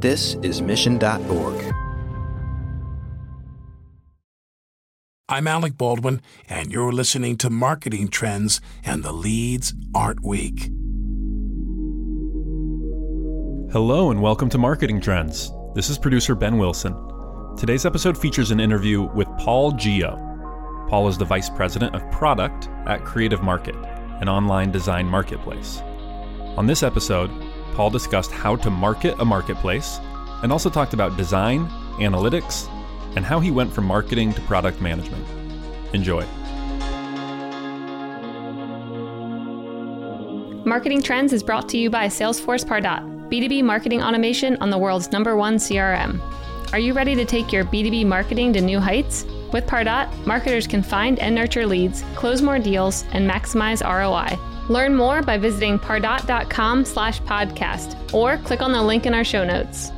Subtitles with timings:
[0.00, 1.74] This is Mission.org.
[5.28, 10.70] I'm Alec Baldwin, and you're listening to Marketing Trends and the Leads Aren't Weak.
[13.72, 15.50] Hello, and welcome to Marketing Trends.
[15.74, 16.94] This is producer Ben Wilson.
[17.56, 20.14] Today's episode features an interview with Paul Geo.
[20.88, 23.74] Paul is the Vice President of Product at Creative Market,
[24.20, 25.82] an online design marketplace.
[26.56, 27.32] On this episode,
[27.74, 30.00] Paul discussed how to market a marketplace
[30.42, 32.68] and also talked about design, analytics,
[33.16, 35.24] and how he went from marketing to product management.
[35.92, 36.24] Enjoy.
[40.64, 45.10] Marketing Trends is brought to you by Salesforce Pardot, B2B marketing automation on the world's
[45.10, 46.20] number one CRM.
[46.72, 49.24] Are you ready to take your B2B marketing to new heights?
[49.52, 54.38] With Pardot, marketers can find and nurture leads, close more deals, and maximize ROI.
[54.68, 59.44] Learn more by visiting pardot.com slash podcast or click on the link in our show
[59.44, 59.90] notes.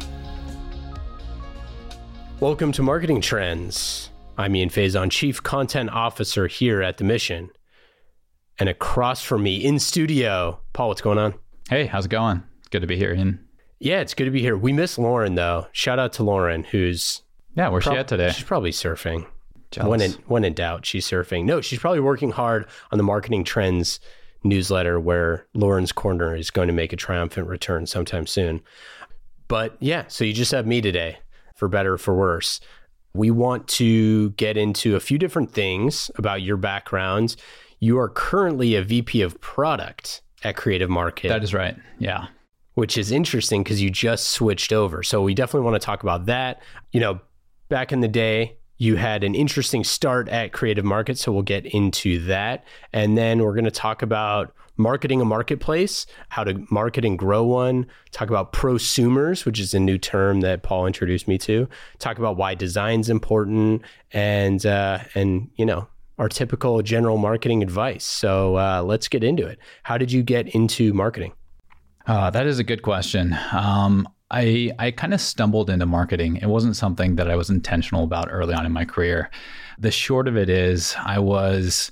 [2.39, 4.11] Welcome to Marketing Trends.
[4.39, 7.51] I'm Ian Faison, Chief Content Officer here at The Mission.
[8.59, 11.35] And across from me in studio, Paul, what's going on?
[11.69, 12.43] Hey, how's it going?
[12.71, 13.45] Good to be here, Ian.
[13.79, 14.57] Yeah, it's good to be here.
[14.57, 15.67] We miss Lauren, though.
[15.73, 17.23] Shout out to Lauren, who's.
[17.57, 18.31] Yeah, where's prob- she at today?
[18.31, 19.27] She's probably surfing.
[19.71, 19.89] Jealous.
[19.89, 21.45] When in, when in doubt, she's surfing.
[21.45, 24.01] No, she's probably working hard on the Marketing Trends
[24.43, 28.63] newsletter where Lauren's Corner is going to make a triumphant return sometime soon.
[29.49, 31.19] But yeah, so you just have me today
[31.55, 32.61] for better for worse.
[33.13, 37.37] We want to get into a few different things about your background.
[37.81, 41.29] You are currently a VP of product at Creative Market.
[41.29, 41.77] That is right.
[41.99, 42.29] Yeah.
[42.75, 45.03] Which is interesting because you just switched over.
[45.03, 46.63] So we definitely want to talk about that.
[46.93, 47.21] You know,
[47.69, 51.19] back in the day, you had an interesting start at Creative Market.
[51.19, 52.65] So we'll get into that.
[52.95, 57.45] And then we're going to talk about marketing a marketplace, how to market and grow
[57.45, 62.17] one, talk about prosumers, which is a new term that Paul introduced me to, talk
[62.17, 65.87] about why design's important, and uh, and you know
[66.19, 68.05] our typical general marketing advice.
[68.05, 69.59] So uh, let's get into it.
[69.83, 71.35] How did you get into marketing?
[72.07, 73.37] Uh, that is a good question.
[73.53, 76.37] Um, I I kind of stumbled into marketing.
[76.37, 79.31] It wasn't something that I was intentional about early on in my career.
[79.79, 81.91] The short of it is, I was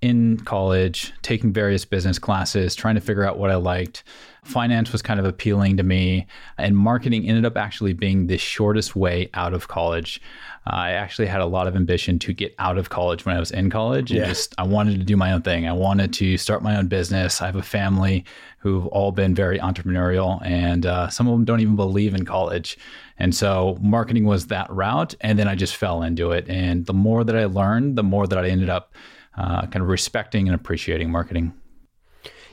[0.00, 4.04] in college, taking various business classes, trying to figure out what I liked.
[4.42, 8.96] Finance was kind of appealing to me, and marketing ended up actually being the shortest
[8.96, 10.20] way out of college.
[10.66, 13.40] Uh, I actually had a lot of ambition to get out of college when I
[13.40, 14.10] was in college.
[14.10, 14.26] And yeah.
[14.26, 15.66] just I wanted to do my own thing.
[15.68, 17.40] I wanted to start my own business.
[17.42, 18.24] I have a family
[18.58, 22.78] who've all been very entrepreneurial, and uh, some of them don't even believe in college.
[23.18, 26.48] And so marketing was that route, and then I just fell into it.
[26.48, 28.94] And the more that I learned, the more that I ended up
[29.36, 31.52] uh, kind of respecting and appreciating marketing.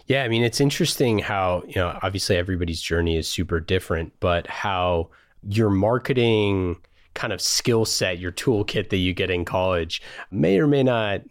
[0.08, 4.48] Yeah, I mean, it's interesting how, you know, obviously everybody's journey is super different, but
[4.48, 5.10] how
[5.48, 6.78] your marketing
[7.14, 10.02] kind of skill set, your toolkit that you get in college
[10.32, 11.22] may or may not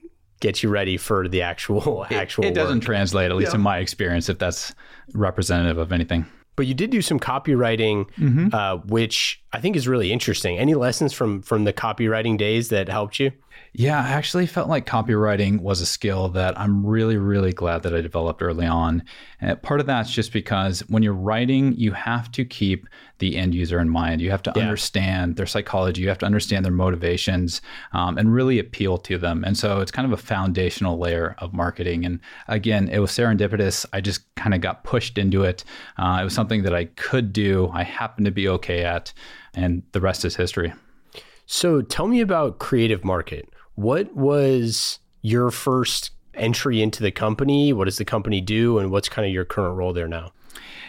[0.41, 3.57] get you ready for the actual actual it, it doesn't translate at least yeah.
[3.57, 4.75] in my experience if that's
[5.15, 6.27] representative of anything
[6.57, 8.49] but you did do some copywriting, mm-hmm.
[8.53, 10.59] uh, which I think is really interesting.
[10.59, 13.31] Any lessons from from the copywriting days that helped you?
[13.79, 17.95] Yeah, I actually felt like copywriting was a skill that I'm really, really glad that
[17.95, 19.03] I developed early on.
[19.39, 23.55] And part of that's just because when you're writing, you have to keep the end
[23.55, 24.23] user in mind.
[24.23, 24.63] You have to yeah.
[24.63, 27.61] understand their psychology, you have to understand their motivations,
[27.93, 29.45] um, and really appeal to them.
[29.45, 32.07] And so it's kind of a foundational layer of marketing.
[32.07, 33.85] And again, it was serendipitous.
[33.93, 35.65] I just kind of got pushed into it.
[35.99, 39.13] Uh, it was something that I could do, I happened to be okay at,
[39.53, 40.73] and the rest is history.
[41.47, 43.49] So tell me about Creative Market.
[43.77, 47.73] What was your first entry into the company?
[47.73, 48.79] What does the company do?
[48.79, 50.33] And what's kind of your current role there now?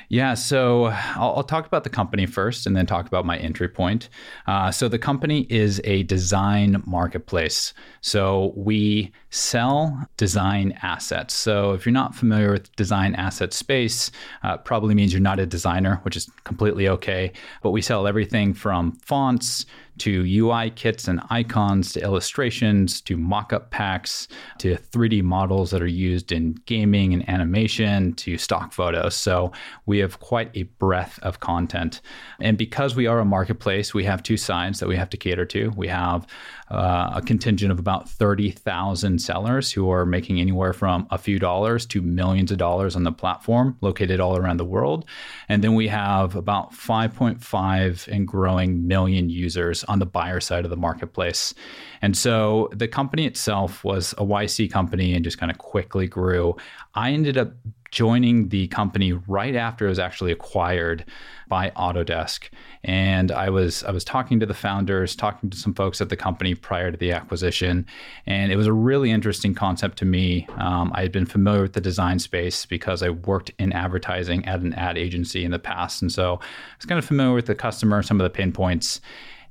[0.09, 3.67] Yeah, so I'll, I'll, talk about the company first and then talk about my entry
[3.67, 4.07] point.
[4.47, 7.73] Uh, so, the company is a design marketplace.
[7.99, 11.33] So, we sell design assets.
[11.33, 14.09] So, if you're not familiar with design asset space,
[14.43, 17.33] uh, probably means you're not a designer, which is completely okay.
[17.61, 19.65] But we sell everything from fonts
[19.99, 24.27] to UI kits and icons to illustrations to mock-up packs
[24.59, 29.15] to 3D models that are used in gaming and animation to stock photos.
[29.15, 29.51] So
[29.85, 32.01] we have quite a breadth of content.
[32.39, 35.45] And because we are a marketplace, we have two sides that we have to cater
[35.45, 35.71] to.
[35.75, 36.27] We have
[36.69, 41.85] uh, a contingent of about 30,000 sellers who are making anywhere from a few dollars
[41.87, 45.05] to millions of dollars on the platform located all around the world.
[45.47, 50.69] And then we have about 5.5 and growing million users on the buyer side of
[50.69, 51.53] the marketplace.
[52.01, 56.55] And so the company itself was a YC company and just kind of quickly grew.
[56.95, 57.53] I ended up
[57.91, 61.05] joining the company right after it was actually acquired
[61.47, 62.49] by Autodesk.
[62.83, 66.15] And I was I was talking to the founders, talking to some folks at the
[66.15, 67.85] company prior to the acquisition,
[68.25, 70.47] and it was a really interesting concept to me.
[70.57, 74.59] Um, I had been familiar with the design space because I worked in advertising at
[74.59, 77.55] an ad agency in the past, and so I was kind of familiar with the
[77.55, 79.01] customer, some of the pain points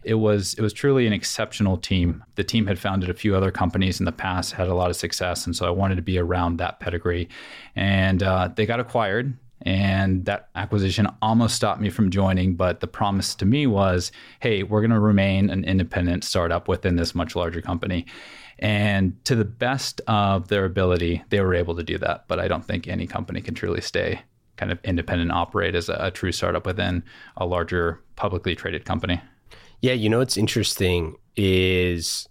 [0.06, 2.24] it was it was truly an exceptional team.
[2.36, 4.96] The team had founded a few other companies in the past, had a lot of
[4.96, 7.28] success, and so I wanted to be around that pedigree.
[7.74, 12.54] And uh, they got acquired, and that acquisition almost stopped me from joining.
[12.54, 16.94] But the promise to me was, hey, we're going to remain an independent startup within
[16.94, 18.06] this much larger company.
[18.60, 22.28] And to the best of their ability, they were able to do that.
[22.28, 24.20] But I don't think any company can truly stay
[24.56, 27.02] kind of independent operate as a, a true startup within
[27.36, 29.20] a larger publicly traded company.
[29.86, 32.28] Yeah, you know what's interesting is,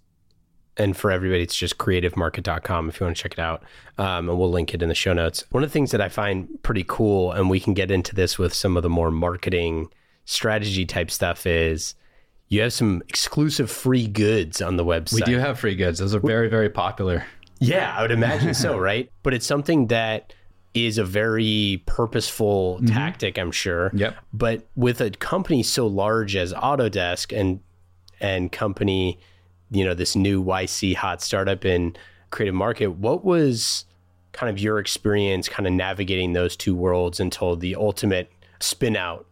[0.76, 3.62] and for everybody, it's just creativemarket.com if you want to check it out.
[3.96, 5.42] Um, and we'll link it in the show notes.
[5.52, 8.36] One of the things that I find pretty cool, and we can get into this
[8.36, 9.88] with some of the more marketing
[10.26, 11.94] strategy type stuff, is
[12.48, 15.14] you have some exclusive free goods on the website.
[15.14, 15.98] We do have free goods.
[15.98, 17.24] Those are very, very popular.
[17.58, 19.10] Yeah, I would imagine so, right?
[19.22, 20.34] But it's something that
[20.76, 22.86] is a very purposeful mm-hmm.
[22.86, 23.90] tactic, I'm sure.
[23.94, 24.16] Yep.
[24.32, 27.60] But with a company so large as Autodesk and
[28.20, 29.18] and company,
[29.70, 31.96] you know, this new YC hot startup in
[32.30, 33.84] creative market, what was
[34.32, 38.30] kind of your experience kind of navigating those two worlds until the ultimate
[38.60, 39.26] spin out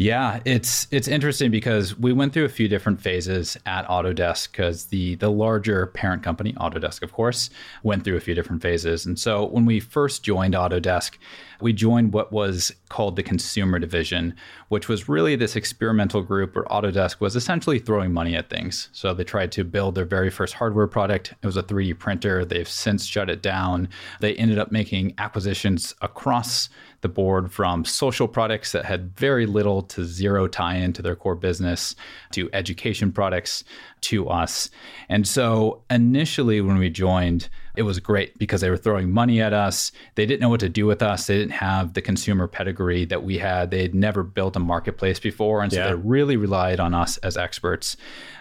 [0.00, 4.86] yeah, it's it's interesting because we went through a few different phases at Autodesk because
[4.86, 7.50] the the larger parent company, Autodesk, of course,
[7.82, 9.04] went through a few different phases.
[9.04, 11.18] And so when we first joined Autodesk,
[11.60, 14.34] we joined what was called the consumer division,
[14.68, 18.90] which was really this experimental group where Autodesk was essentially throwing money at things.
[18.92, 21.32] So they tried to build their very first hardware product.
[21.42, 22.44] It was a 3D printer.
[22.44, 23.88] They've since shut it down.
[24.20, 26.68] They ended up making acquisitions across
[27.00, 31.34] the board from social products that had very little to zero tie into their core
[31.34, 31.94] business
[32.32, 33.64] to education products
[34.02, 34.68] to us.
[35.08, 39.52] And so initially, when we joined, it was great because they were throwing money at
[39.52, 39.92] us.
[40.14, 41.26] They didn't know what to do with us.
[41.26, 43.70] They didn't have the consumer pedigree that we had.
[43.70, 45.62] They had never built a marketplace before.
[45.62, 45.88] And so yeah.
[45.88, 47.96] they really relied on us as experts.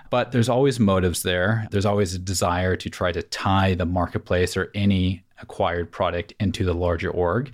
[0.10, 1.68] But there's always motives there.
[1.72, 6.66] There's always a desire to try to tie the marketplace or any acquired product into
[6.66, 7.52] the larger org.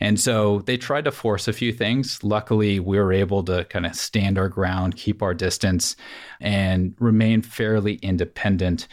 [0.00, 2.22] And so they tried to force a few things.
[2.24, 5.96] Luckily, we were able to kind of stand our ground, keep our distance,
[6.40, 8.88] and remain fairly independent.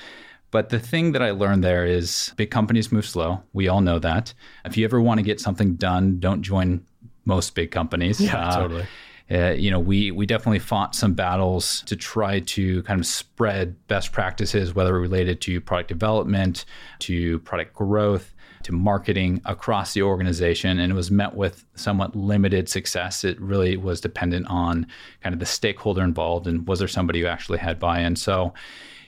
[0.56, 3.44] But the thing that I learned there is big companies move slow.
[3.52, 4.34] We all know that.
[4.64, 6.86] If you ever want to get something done, don't join
[7.26, 8.22] most big companies.
[8.22, 8.86] Yeah, uh, totally.
[9.30, 13.76] Uh, you know, we we definitely fought some battles to try to kind of spread
[13.90, 16.64] best practices, whether related to product development,
[17.00, 22.70] to product growth, to marketing across the organization, and it was met with somewhat limited
[22.70, 23.26] success.
[23.26, 24.88] It really was dependent on
[25.22, 28.16] kind of the stakeholder involved and was there somebody who actually had buy-in.
[28.16, 28.54] So,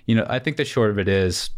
[0.07, 1.51] you know, I think the short of it is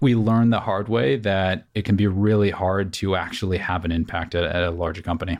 [0.00, 3.92] we learned the hard way that it can be really hard to actually have an
[3.92, 5.38] impact at, at a larger company.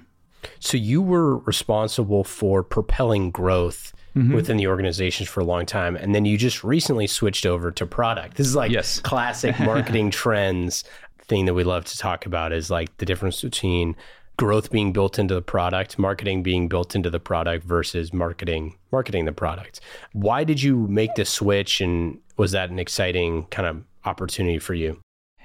[0.61, 4.35] So you were responsible for propelling growth mm-hmm.
[4.35, 7.87] within the organizations for a long time, and then you just recently switched over to
[7.87, 8.37] product.
[8.37, 9.01] This is like yes.
[9.05, 10.85] classic marketing trends
[11.27, 13.97] thing that we love to talk about is like the difference between
[14.37, 19.25] growth being built into the product, marketing being built into the product versus marketing marketing
[19.25, 19.81] the product.
[20.13, 24.75] Why did you make the switch and was that an exciting kind of opportunity for
[24.75, 25.01] you?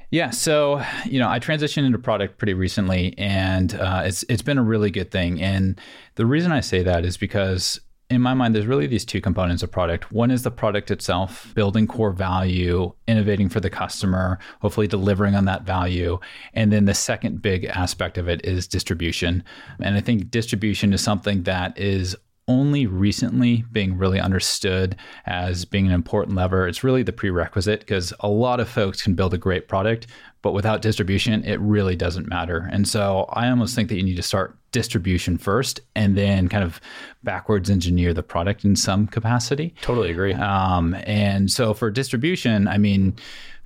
[0.09, 4.57] Yeah, so you know, I transitioned into product pretty recently, and uh, it's it's been
[4.57, 5.39] a really good thing.
[5.39, 5.79] And
[6.15, 9.61] the reason I say that is because in my mind, there's really these two components
[9.61, 10.11] of product.
[10.11, 15.45] One is the product itself, building core value, innovating for the customer, hopefully delivering on
[15.45, 16.17] that value.
[16.55, 19.43] And then the second big aspect of it is distribution.
[19.79, 22.15] And I think distribution is something that is
[22.47, 26.67] only recently being really understood as being an important lever.
[26.67, 30.07] It's really the prerequisite because a lot of folks can build a great product,
[30.41, 32.69] but without distribution, it really doesn't matter.
[32.71, 36.63] And so I almost think that you need to start distribution first and then kind
[36.63, 36.79] of
[37.23, 39.73] backwards engineer the product in some capacity.
[39.81, 40.33] Totally agree.
[40.33, 43.15] Um, and so for distribution, I mean,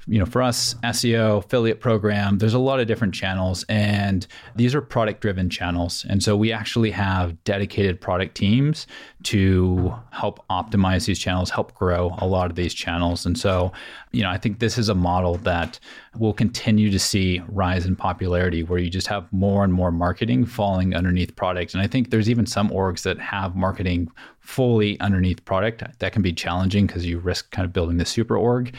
[0.07, 4.73] you know, for us, SEO, affiliate program, there's a lot of different channels, and these
[4.73, 6.05] are product driven channels.
[6.09, 8.87] And so we actually have dedicated product teams
[9.23, 13.25] to help optimize these channels, help grow a lot of these channels.
[13.25, 13.71] And so,
[14.11, 15.79] you know, I think this is a model that
[16.17, 20.45] will continue to see rise in popularity where you just have more and more marketing
[20.45, 21.73] falling underneath product.
[21.73, 25.83] And I think there's even some orgs that have marketing fully underneath product.
[25.99, 28.75] That can be challenging because you risk kind of building the super org.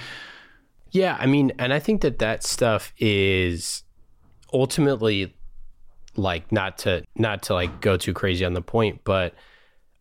[0.92, 3.82] Yeah, I mean, and I think that that stuff is
[4.52, 5.34] ultimately
[6.16, 9.34] like not to not to like go too crazy on the point, but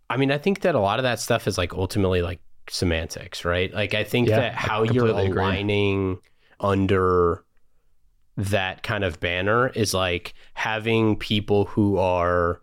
[0.10, 3.46] I mean, I think that a lot of that stuff is like ultimately like semantics,
[3.46, 3.74] right?
[3.74, 5.54] Like I think Yeah, that how you're completely agree.
[5.54, 6.20] aligning
[6.60, 7.46] under
[8.38, 12.62] that kind of banner is like having people who are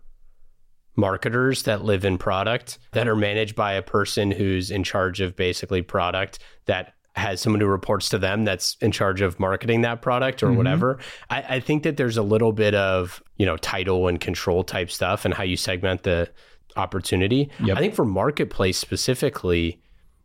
[0.95, 5.35] marketers that live in product that are managed by a person who's in charge of
[5.35, 10.01] basically product that has someone who reports to them that's in charge of marketing that
[10.01, 10.55] product or Mhm.
[10.57, 10.99] whatever.
[11.29, 14.89] I, I think that there's a little bit of, you know, title and control type
[14.89, 16.29] stuff and how you segment the
[16.75, 17.49] opportunity.
[17.63, 17.77] Yep.
[17.77, 19.79] I think for marketplace specifically,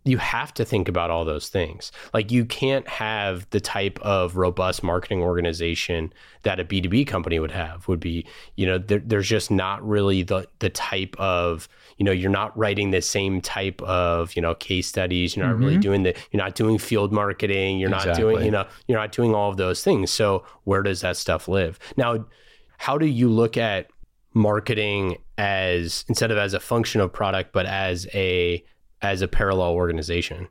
[0.07, 1.91] you have to think about all those things.
[2.13, 7.51] Like you can't have the type of robust marketing organization that a B2B company would
[7.53, 12.05] have would be, you know, there, there's just not really the the type of, you
[12.05, 15.79] know, you're not writing the same type of, you know, case studies, you're not really
[15.79, 15.83] Mhm.
[15.83, 19.35] doing the you're not doing field marketing, you're not doing, you know, you're not doing
[19.35, 20.11] all of those things.
[20.11, 21.79] So where does that stuff live?
[21.97, 22.27] Now,
[22.77, 23.89] how do you look at
[24.35, 28.63] marketing as instead of as a function of product but as a
[29.05, 30.49] as a parallel organization?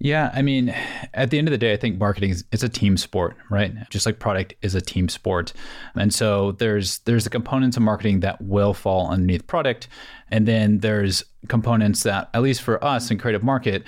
[0.00, 0.74] Yeah, I mean,
[1.14, 3.72] at the end of the day, I think marketing is it's a team sport, right?
[3.90, 5.52] Just like product is a team sport,
[5.94, 9.88] and so there's there's the components of marketing that will fall underneath product,
[10.30, 13.84] and then there's components that, at least for us in creative market,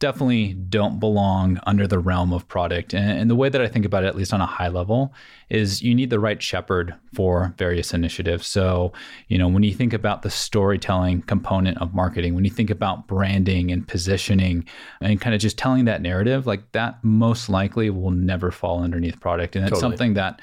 [0.00, 2.92] definitely don't belong under the realm of product.
[2.92, 5.14] And, and the way that I think about it, at least on a high level,
[5.48, 8.46] is you need the right shepherd for various initiatives.
[8.46, 8.92] So,
[9.28, 13.06] you know, when you think about the storytelling component of marketing, when you think about
[13.06, 14.66] branding and positioning
[15.00, 19.20] and kind of just telling that narrative, like that most likely will never fall underneath
[19.20, 19.54] product.
[19.56, 19.92] And it's Totally.
[19.92, 20.40] something that,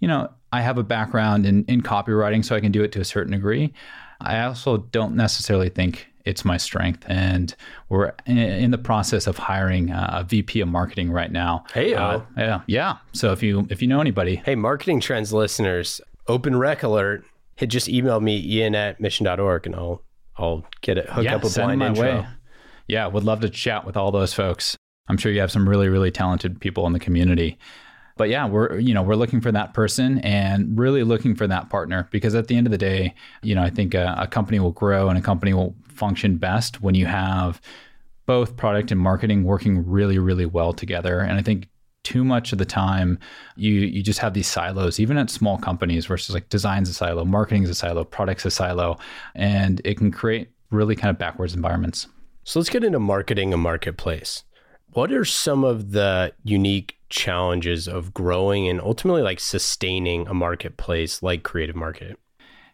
[0.00, 3.00] you know, I have a background in, in copywriting, so I can do it to
[3.00, 3.72] a certain degree.
[4.20, 7.04] I also don't necessarily think it's my strength.
[7.08, 7.54] And
[7.88, 11.64] we're in, the process of hiring a VP of marketing right now.
[11.74, 12.96] Hey, Uh, uh, yeah, yeah.
[13.12, 17.24] So if you if you know anybody, hey marketing trends listeners open rec alert
[17.56, 20.02] hit just email me ian at mission.org and i'll
[20.36, 22.26] i'll get it hook yeah, up a send blind my intro way.
[22.88, 24.76] Yeah, would love to chat with all those folks.
[25.08, 27.58] I'm sure you have some really really talented people in the community.
[28.16, 31.70] But yeah, we're you know we're looking for that person and really looking for that
[31.70, 34.60] partner because at the end of the day, you know I think a, a company
[34.60, 37.60] will grow and a company will function best when you have
[38.26, 41.20] both product and marketing working really really well together.
[41.20, 41.68] And I think
[42.04, 43.18] too much of the time
[43.56, 47.24] you you just have these silos even at small companies versus like design's a silo
[47.24, 48.98] marketing's a silo product's a silo
[49.36, 52.08] and it can create really kind of backwards environments.
[52.44, 54.42] So let's get into marketing a marketplace.
[54.94, 61.22] What are some of the unique challenges of growing and ultimately like sustaining a marketplace
[61.22, 62.18] like creative market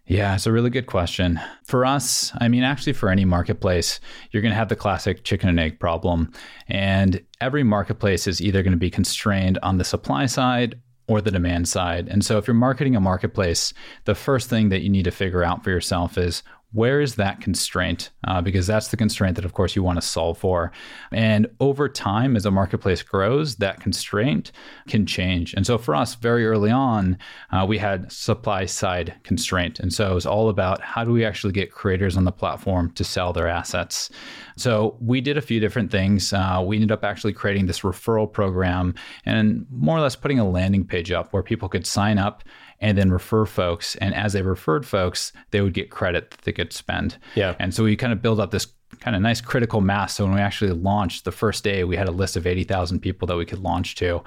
[0.08, 1.38] Yeah, it's a really good question.
[1.66, 4.00] For us, I mean, actually, for any marketplace,
[4.30, 6.32] you're going to have the classic chicken and egg problem.
[6.66, 11.30] And every marketplace is either going to be constrained on the supply side or the
[11.30, 12.08] demand side.
[12.08, 13.74] And so, if you're marketing a marketplace,
[14.06, 17.40] the first thing that you need to figure out for yourself is where is that
[17.40, 18.10] constraint?
[18.26, 20.70] Uh, because that's the constraint that, of course, you want to solve for.
[21.10, 24.52] And over time, as a marketplace grows, that constraint
[24.86, 25.54] can change.
[25.54, 27.16] And so, for us, very early on,
[27.52, 29.80] uh, we had supply side constraint.
[29.80, 32.92] And so, it was all about how do we actually get creators on the platform
[32.92, 34.10] to sell their assets.
[34.56, 36.34] So, we did a few different things.
[36.34, 38.94] Uh, we ended up actually creating this referral program
[39.24, 42.44] and more or less putting a landing page up where people could sign up
[42.80, 43.96] and then refer folks.
[43.96, 47.18] And as they referred folks, they would get credit that they could spend.
[47.34, 47.54] Yeah.
[47.58, 48.66] And so we kind of build up this
[49.00, 50.14] kind of nice critical mass.
[50.14, 53.26] So when we actually launched the first day, we had a list of 80,000 people
[53.26, 54.22] that we could launch to.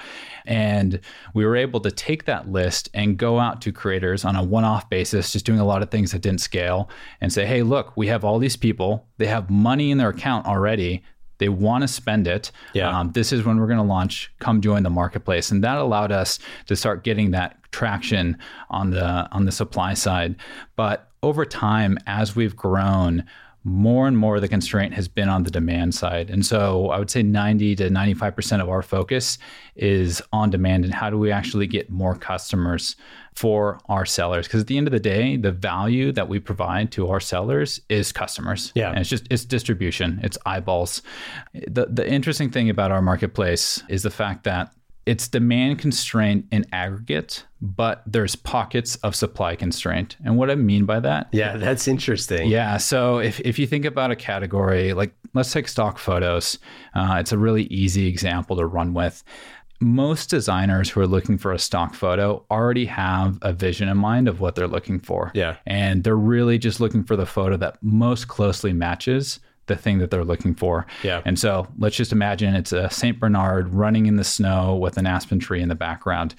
[0.46, 1.00] And
[1.34, 4.63] we were able to take that list and go out to creators on a one
[4.63, 6.89] off basis, just doing a lot of things that didn't scale
[7.22, 10.46] and say, hey, look, we have all these people, they have money in their account
[10.46, 11.03] already.
[11.41, 12.51] They want to spend it.
[12.74, 12.95] Yeah.
[12.95, 14.31] Um, this is when we're going to launch.
[14.38, 18.38] Come join the marketplace, and that allowed us to start getting that traction
[18.69, 20.36] on the on the supply side.
[20.75, 23.25] But over time, as we've grown,
[23.63, 26.31] more and more the constraint has been on the demand side.
[26.31, 29.37] And so I would say 90 to 95% of our focus
[29.75, 32.95] is on demand and how do we actually get more customers
[33.35, 34.47] for our sellers?
[34.47, 37.79] Because at the end of the day, the value that we provide to our sellers
[37.87, 38.71] is customers.
[38.73, 38.89] Yeah.
[38.89, 41.03] And it's just it's distribution, it's eyeballs.
[41.53, 44.73] The the interesting thing about our marketplace is the fact that
[45.05, 50.15] it's demand constraint in aggregate, but there's pockets of supply constraint.
[50.24, 52.77] And what I mean by that yeah that's interesting yeah.
[52.77, 56.58] So if, if you think about a category, like let's take stock photos,
[56.93, 59.24] uh, it's a really easy example to run with.
[59.79, 64.27] Most designers who are looking for a stock photo already have a vision in mind
[64.27, 65.31] of what they're looking for.
[65.34, 65.58] Yeah.
[65.65, 69.39] And they're really just looking for the photo that most closely matches
[69.71, 70.85] the thing that they're looking for.
[71.03, 71.21] Yeah.
[71.25, 73.19] And so let's just imagine it's a St.
[73.19, 76.35] Bernard running in the snow with an aspen tree in the background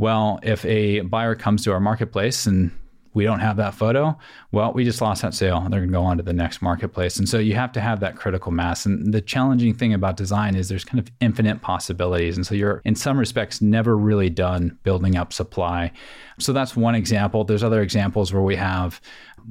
[0.00, 2.70] Well, if a buyer comes to our marketplace and
[3.12, 4.16] we don't have that photo,
[4.50, 5.60] well, we just lost that sale.
[5.68, 7.18] They're going to go on to the next marketplace.
[7.18, 8.86] And so you have to have that critical mass.
[8.86, 12.36] And the challenging thing about design is there's kind of infinite possibilities.
[12.36, 15.92] And so you're, in some respects, never really done building up supply.
[16.38, 17.44] So that's one example.
[17.44, 19.02] There's other examples where we have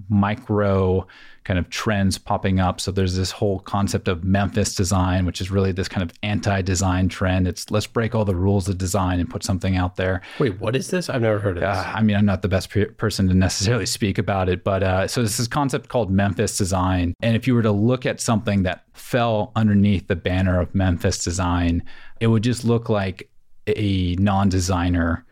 [0.09, 1.07] micro
[1.43, 2.79] kind of trends popping up.
[2.79, 7.09] So there's this whole concept of Memphis design, which is really this kind of anti-design
[7.09, 7.47] trend.
[7.47, 10.21] It's let's break all the rules of design and put something out there.
[10.37, 11.09] Wait, what is this?
[11.09, 11.77] I've never heard of this.
[11.77, 14.83] Uh, I mean, I'm not the best pe- person to necessarily speak about it, but
[14.83, 17.15] uh, so this is concept called Memphis design.
[17.21, 21.23] And if you were to look at something that fell underneath the banner of Memphis
[21.23, 21.83] design,
[22.19, 23.29] it would just look like
[23.65, 25.25] a non-designer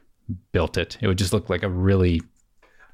[0.51, 0.97] built it.
[0.99, 2.21] It would just look like a really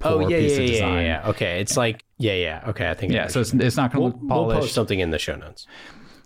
[0.04, 0.94] oh yeah, piece yeah, of yeah, design.
[0.94, 1.30] yeah, yeah.
[1.30, 2.64] Okay, it's like yeah, yeah.
[2.68, 4.62] Okay, I think Yeah, so it's, it's not going to we'll, look we'll polished.
[4.62, 5.68] post something in the show notes.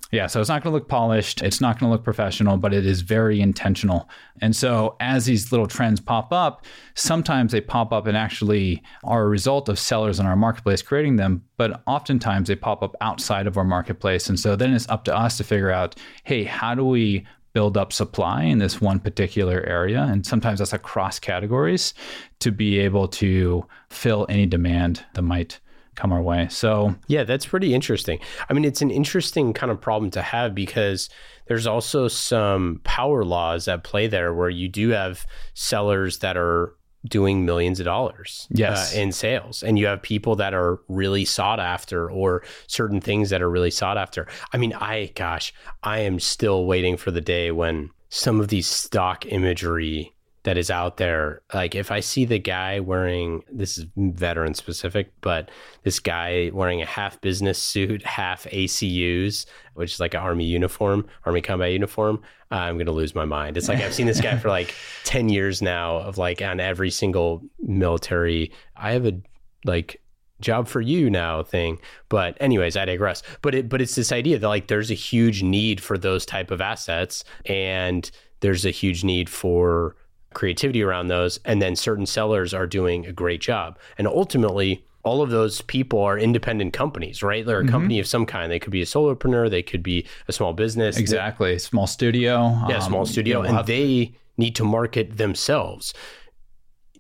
[0.10, 1.42] Yeah, so it's not going to look polished.
[1.42, 4.08] It's not going to look professional, but it is very intentional.
[4.42, 6.66] And so as these little trends pop up,
[6.96, 11.18] sometimes they pop up and actually are a result of sellers in our marketplace creating
[11.18, 14.30] them, but oftentimes they pop up outside of our marketplace.
[14.30, 17.26] And so then it's up to us to figure out, hey, how do we
[17.58, 20.04] build up supply in this one particular area?
[20.04, 21.96] And sometimes that's across categories
[22.38, 25.60] to be able to fill any demand that might
[25.96, 26.48] come our way.
[26.52, 28.20] So Yeah, that's pretty interesting.
[28.48, 31.10] I mean, it's an interesting kind of problem to have because
[31.48, 36.76] there's also some power laws at play there where you do have sellers that are
[37.06, 38.96] doing millions of dollars Yes.
[38.96, 43.30] uh, in sales and you have people that are really sought after or certain things
[43.30, 47.22] that are really sought after i mean i gosh i am still waiting for the
[47.22, 50.14] day when some of these stock imagery
[50.48, 51.42] that is out there.
[51.54, 55.52] Like if i see the guy wearing this is veteran specific but
[55.84, 61.06] this guy wearing a half business suit half ACUs which is like an army uniform
[61.26, 63.58] army combat uniform i'm going to lose my mind.
[63.58, 64.74] It's like i've seen this guy for like
[65.04, 69.20] 10 years now of like on every single military i have a
[69.66, 70.02] like
[70.40, 71.78] job for you now thing.
[72.08, 73.22] But anyways i digress.
[73.42, 76.52] But it but it's this idea that like there's a huge need for those type
[76.52, 79.98] of assets and there's a huge need for
[80.34, 85.22] creativity around those and then certain sellers are doing a great job and ultimately all
[85.22, 87.72] of those people are independent companies right they're a Mm-hmm.
[87.72, 90.98] company of some kind they could be a solopreneur they could be a small business
[90.98, 92.56] exactly, small studio.
[92.70, 95.94] yeah, um, small studio, know, and they need to market themselves.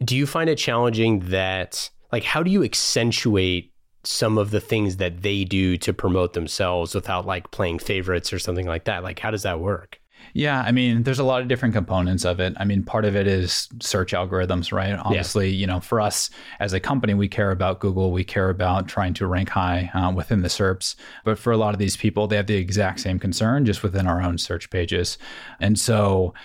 [0.03, 4.97] Do you find it challenging that, like, how do you accentuate some of the things
[4.97, 9.03] that they do to promote themselves without like playing favorites or something like that?
[9.03, 9.99] Like, how does that work?
[10.37, 12.53] Yeah, I mean, there's a lot of different components of it.
[12.57, 14.93] I mean, part of it is search algorithms, right?
[14.93, 18.87] Obviously, you know, for us as a company, we care about Google, we care about
[18.87, 20.93] trying to rank high uh, within the SERPs.
[21.25, 24.05] But for a lot of these people, they have the exact same concern just within
[24.05, 25.17] our own search pages.
[25.59, 26.35] And so,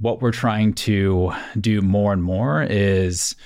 [0.00, 3.36] what we're trying to do more and more is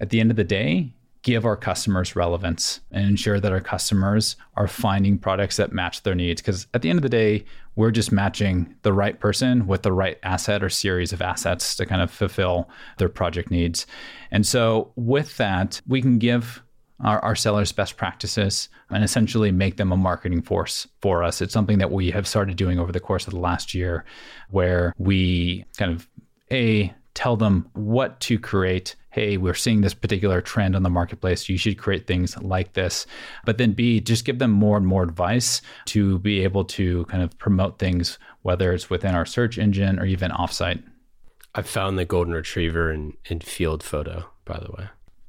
[0.00, 0.94] at the end of the day,
[1.26, 6.14] give our customers relevance and ensure that our customers are finding products that match their
[6.14, 6.40] needs.
[6.40, 9.90] Because at the end of the day, we're just matching the right person with the
[9.90, 13.88] right asset or series of assets to kind of fulfill their project needs.
[14.30, 16.62] And so, with that, we can give
[17.00, 21.42] our, our sellers best practices and essentially make them a marketing force for us.
[21.42, 24.04] It's something that we have started doing over the course of the last year
[24.50, 26.08] where we kind of
[26.52, 31.48] a tell them what to create hey we're seeing this particular trend on the marketplace
[31.48, 33.06] you should create things like this
[33.46, 37.22] but then b just give them more and more advice to be able to kind
[37.22, 40.82] of promote things whether it's within our search engine or even offsite
[41.54, 44.88] I found the golden retriever in, in field photo, by the way.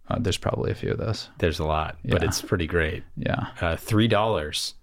[0.09, 3.03] uh, there's probably a few of those There's a lot, but it's pretty great.
[3.15, 4.73] yeah Uh, Three dollars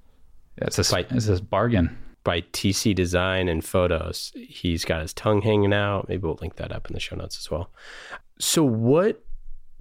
[0.57, 4.33] it's a it's a bargain by TC Design and Photos.
[4.35, 6.09] He's got his tongue hanging out.
[6.09, 7.71] Maybe we'll link that up in the show notes as well.
[8.39, 9.25] So what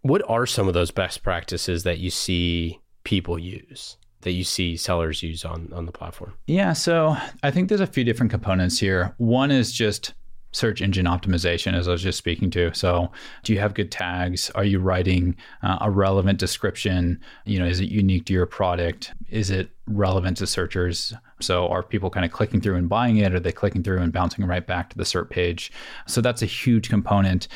[0.01, 3.97] what are some of those best practices that you see people use?
[4.21, 6.33] That you see sellers use on on the platform?
[6.47, 9.13] Yeah, so I think there's a few different components here.
[9.17, 10.13] One is just
[10.53, 12.73] search engine optimization, as I was just speaking to.
[12.73, 13.11] So,
[13.43, 14.49] do you have good tags?
[14.51, 17.19] Are you writing uh, a relevant description?
[17.45, 19.13] You know, is it unique to your product?
[19.29, 21.13] Is it relevant to searchers?
[21.41, 23.33] So, are people kind of clicking through and buying it?
[23.33, 25.71] Are they clicking through and bouncing right back to the SERP page?
[26.07, 27.47] So, that's a huge component.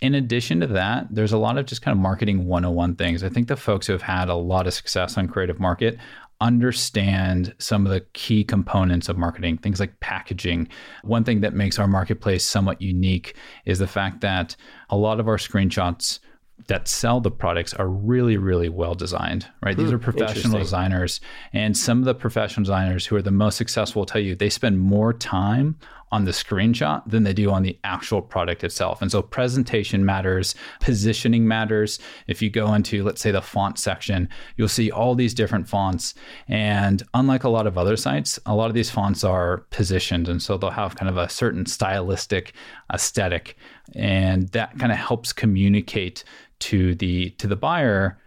[0.00, 3.22] In addition to that, there's a lot of just kind of marketing 101 things.
[3.22, 5.98] I think the folks who have had a lot of success on Creative Market
[6.40, 10.68] understand some of the key components of marketing, things like packaging.
[11.02, 13.36] One thing that makes our marketplace somewhat unique
[13.66, 14.56] is the fact that
[14.88, 16.18] a lot of our screenshots
[16.68, 19.76] that sell the products are really, really well designed, right?
[19.76, 21.20] These Hmm, are professional designers.
[21.52, 24.50] And some of the professional designers who are the most successful will tell you they
[24.50, 25.76] spend more time
[26.12, 29.00] on the screenshot than they do on the actual product itself.
[29.00, 32.00] And so presentation matters, positioning matters.
[32.26, 36.14] If you go into, let's say, the font section, you'll see all these different fonts.
[36.48, 40.28] And unlike a lot of other sites, a lot of these fonts are positioned.
[40.28, 42.54] And so they'll have kind of a certain stylistic
[42.92, 43.56] aesthetic.
[43.94, 46.24] And that kind of helps communicate
[46.60, 48.18] to the to the buyer,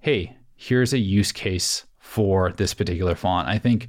[0.00, 3.48] hey, here's a use case for this particular font.
[3.48, 3.88] I think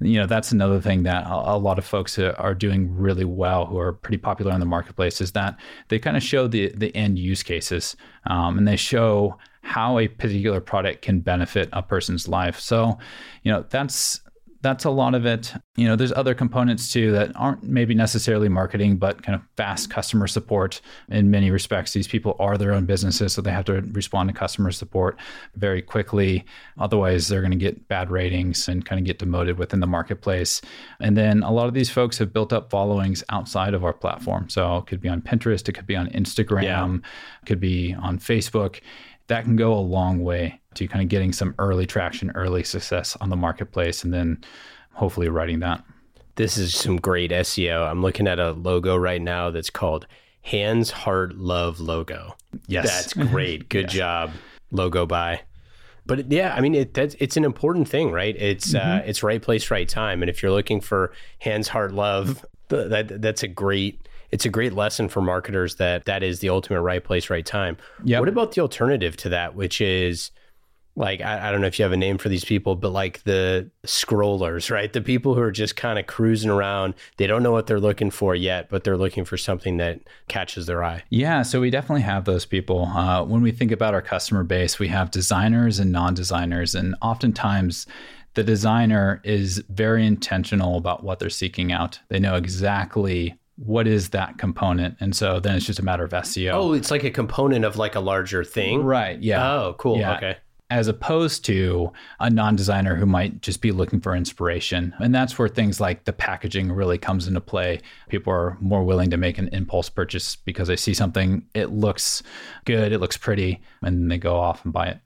[0.00, 3.78] you know that's another thing that a, lot of folks are doing really well who
[3.78, 5.56] are pretty popular in the marketplace is that
[5.88, 10.08] they kind of show the the end use cases um, and they show how a
[10.08, 12.98] particular product can benefit a person's life so
[13.42, 14.20] you know that's
[14.64, 15.52] that's a lot of it.
[15.76, 19.90] You know, there's other components too that aren't maybe necessarily marketing, but kind of fast
[19.90, 21.92] customer support in many respects.
[21.92, 25.20] These people are their own businesses, so they have to respond to customer support
[25.54, 26.46] very quickly.
[26.78, 30.62] Otherwise, they're going to get bad ratings and kind of get demoted within the marketplace.
[30.98, 34.48] And then a lot of these folks have built up followings outside of our platform.
[34.48, 37.02] So it could be on Pinterest, it could be on Instagram,
[37.42, 38.80] it could be on Facebook
[39.28, 43.16] that can go a long way to kind of getting some early traction, early success
[43.20, 44.42] on the marketplace, and then
[44.92, 45.82] hopefully writing that.
[46.36, 47.88] This is some great SEO.
[47.88, 50.06] I'm looking at a logo right now that's called
[50.42, 52.36] Hands Heart Love Logo.
[52.66, 52.86] Yes.
[52.86, 53.32] That's mm-hmm.
[53.32, 53.68] great.
[53.68, 54.32] Good job,
[54.70, 55.42] logo by.
[56.06, 58.36] But yeah, I mean, it, that's, it's an important thing, right?
[58.36, 59.08] It's uh, mm-hmm.
[59.08, 60.22] it's right place, right time.
[60.22, 62.90] And if you're looking for hands, heart, love, mm-hmm.
[62.90, 64.06] that that's a great.
[64.34, 67.76] It's a great lesson for marketers that that is the ultimate right place, right time.
[68.02, 68.18] Yep.
[68.18, 70.32] What about the alternative to that, which is
[70.96, 73.22] like I, I don't know if you have a name for these people, but like
[73.22, 74.92] the scrollers, right?
[74.92, 76.94] The people who are just kind of cruising around.
[77.16, 80.66] They don't know what they're looking for yet, but they're looking for something that catches
[80.66, 81.04] their eye.
[81.10, 82.86] Yeah, so we definitely have those people.
[82.86, 86.74] Uh, when we think about our customer base, we have designers and non designers.
[86.74, 87.86] And oftentimes,
[88.34, 92.00] the designer is very intentional about what they're seeking out.
[92.08, 94.96] They know exactly what is that component.
[95.00, 96.52] And so then it's just a matter of SEO.
[96.52, 98.82] Oh, it's like a component of like a larger thing.
[98.82, 99.20] Right.
[99.22, 99.52] Yeah.
[99.52, 99.98] Oh, cool.
[99.98, 100.16] Yeah.
[100.16, 100.36] Okay.
[100.70, 104.92] As opposed to a non designer who might just be looking for inspiration.
[104.98, 107.80] And that's where things like the packaging really comes into play.
[108.08, 112.22] People are more willing to make an impulse purchase because they see something, it looks
[112.64, 114.98] good, it looks pretty, and then they go off and buy it.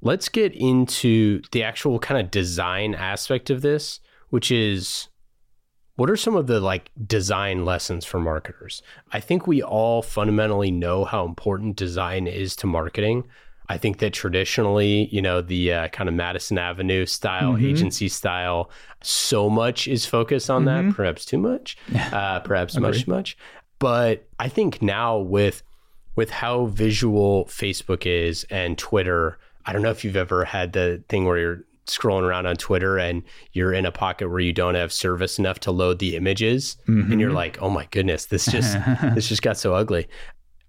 [0.00, 5.08] Let's get into the actual kind of design aspect of this, which is
[5.96, 8.82] what are some of the like design lessons for marketers?
[9.12, 13.24] I think we all fundamentally know how important design is to marketing.
[13.68, 18.68] I think that traditionally, you know, the uh, kind of Madison Avenue style, agency style,
[19.02, 21.76] so much is focused on that, perhaps too much,
[22.12, 23.36] uh, perhaps much too much.
[23.78, 25.62] But I think now with
[26.16, 31.04] with how visual Facebook is and Twitter, I don't know if you've ever had the
[31.08, 31.64] thing where you're
[31.96, 33.22] scrolling around on Twitter and
[33.52, 36.76] you're in a pocket where you don't have service enough to load the images
[37.10, 37.36] and you're mm-hmm.
[37.36, 38.76] like, "Oh my goodness, this just
[39.14, 40.08] this just got so ugly."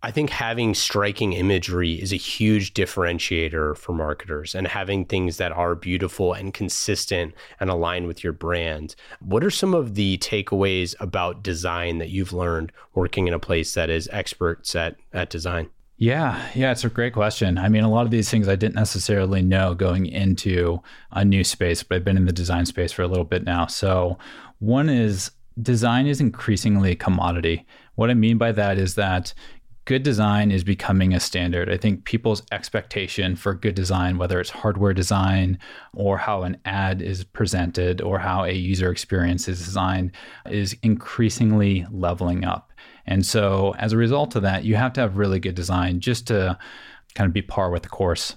[0.03, 5.51] I think having striking imagery is a huge differentiator for marketers and having things that
[5.51, 8.95] are beautiful and consistent and align with your brand.
[9.19, 13.75] What are some of the takeaways about design that you've learned working in a place
[13.75, 15.69] that is experts at, at design?
[16.01, 17.59] Yeah, yeah, it's a great question.
[17.59, 21.43] I mean, a lot of these things I didn't necessarily know going into a new
[21.43, 23.67] space, but I've been in the design space for a little bit now.
[23.67, 24.17] So,
[24.57, 25.29] one is
[25.61, 27.67] design is increasingly a commodity.
[27.93, 29.35] What I mean by that is that
[29.85, 31.69] good design is becoming a standard.
[31.69, 35.59] I think people's expectation for good design, whether it's hardware design
[35.93, 40.13] or how an ad is presented or how a user experience is designed,
[40.49, 42.70] is increasingly leveling up.
[43.05, 46.27] And so, as a result of that, you have to have really good design just
[46.27, 46.57] to
[47.15, 48.35] kind of be par with the course.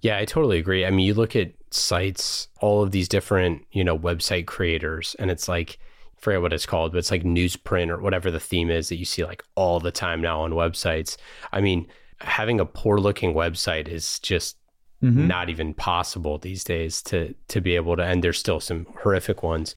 [0.00, 0.84] Yeah, I totally agree.
[0.84, 5.30] I mean, you look at sites, all of these different, you know, website creators, and
[5.30, 5.78] it's like,
[6.16, 8.96] I forget what it's called, but it's like newsprint or whatever the theme is that
[8.96, 11.16] you see like all the time now on websites.
[11.52, 11.86] I mean,
[12.20, 14.56] having a poor looking website is just
[15.02, 15.26] mm-hmm.
[15.26, 19.42] not even possible these days to to be able to and there's still some horrific
[19.42, 19.74] ones.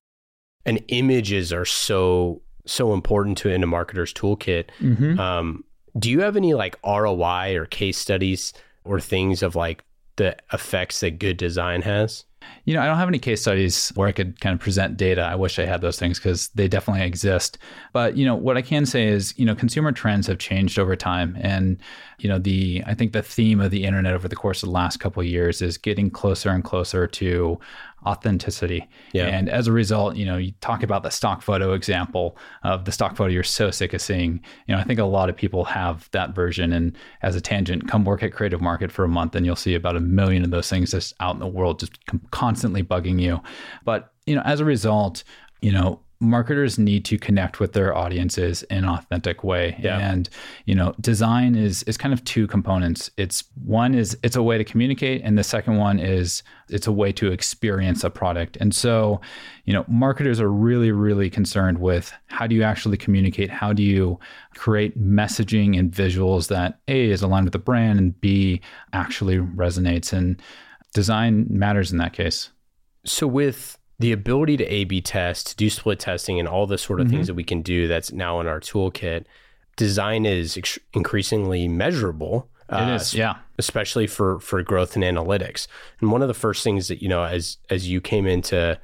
[0.65, 4.69] And images are so so important to in a marketer's toolkit.
[5.19, 5.63] Um,
[5.97, 9.83] do you have any like ROI or case studies or things of like
[10.17, 12.25] the effects that good design has?
[12.65, 15.21] You know, I don't have any case studies where I could kind of present data.
[15.21, 17.57] I wish I had those things because they definitely exist.
[17.93, 20.95] But, you know, what I can say is, you know, consumer trends have changed over
[20.95, 21.37] time.
[21.39, 21.77] And,
[22.17, 24.73] you know, the, I think the theme of the internet over the course of the
[24.73, 27.59] last couple of years is getting closer and closer to
[28.05, 28.87] authenticity.
[29.13, 29.25] Yeah.
[29.25, 32.91] And as a result, you know, you talk about the stock photo example of the
[32.91, 34.41] stock photo you're so sick of seeing.
[34.67, 36.73] You know, I think a lot of people have that version.
[36.73, 39.75] And as a tangent, come work at Creative Market for a month and you'll see
[39.75, 41.93] about a million of those things just out in the world, just
[42.31, 43.41] constantly bugging you.
[43.83, 45.23] But, you know, as a result,
[45.61, 49.77] you know, marketers need to connect with their audiences in an authentic way.
[49.79, 49.97] Yeah.
[49.97, 50.29] and
[50.65, 53.09] you know design is is kind of two components.
[53.15, 56.91] It's one is it's a way to communicate and the second one is it's a
[56.91, 58.57] way to experience a product.
[58.59, 59.21] And so
[59.63, 63.49] you know marketers are really really concerned with how do you actually communicate?
[63.49, 64.19] How do you
[64.55, 70.11] create messaging and visuals that a is aligned with the brand and b actually resonates?
[70.11, 70.41] And
[70.93, 72.49] design matters in that case.
[73.05, 77.01] So with the ability to A/B test, to do split testing, and all the sort
[77.01, 79.25] of things that we can do that's now in our toolkit,
[79.75, 82.49] design is ex- increasingly measurable.
[82.69, 85.67] uh, it is yeah especially for for growth and analytics.
[85.99, 88.79] And one of the first things that you know, as as you came into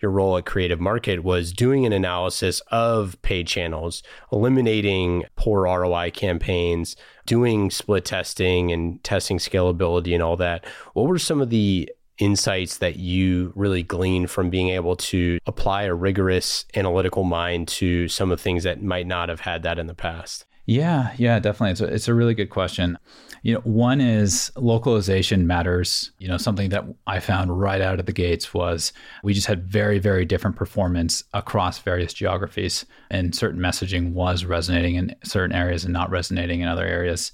[0.00, 6.10] your role at Creative Market, was doing an analysis of paid channels, eliminating poor ROI
[6.10, 6.96] campaigns,
[7.26, 10.64] doing split testing and testing scalability and all that.
[10.94, 15.84] What were some of the insights that you really glean from being able to apply
[15.84, 19.78] a rigorous analytical mind to some of the things that might not have had that
[19.78, 20.44] in the past?
[20.66, 21.72] Yeah, yeah, definitely.
[21.72, 22.98] It's a, it's a really good question.
[23.42, 26.12] You know, one is localization matters.
[26.18, 29.66] You know, something that I found right out of the gates was we just had
[29.66, 35.84] very, very different performance across various geographies, and certain messaging was resonating in certain areas
[35.84, 37.30] and not resonating in other areas.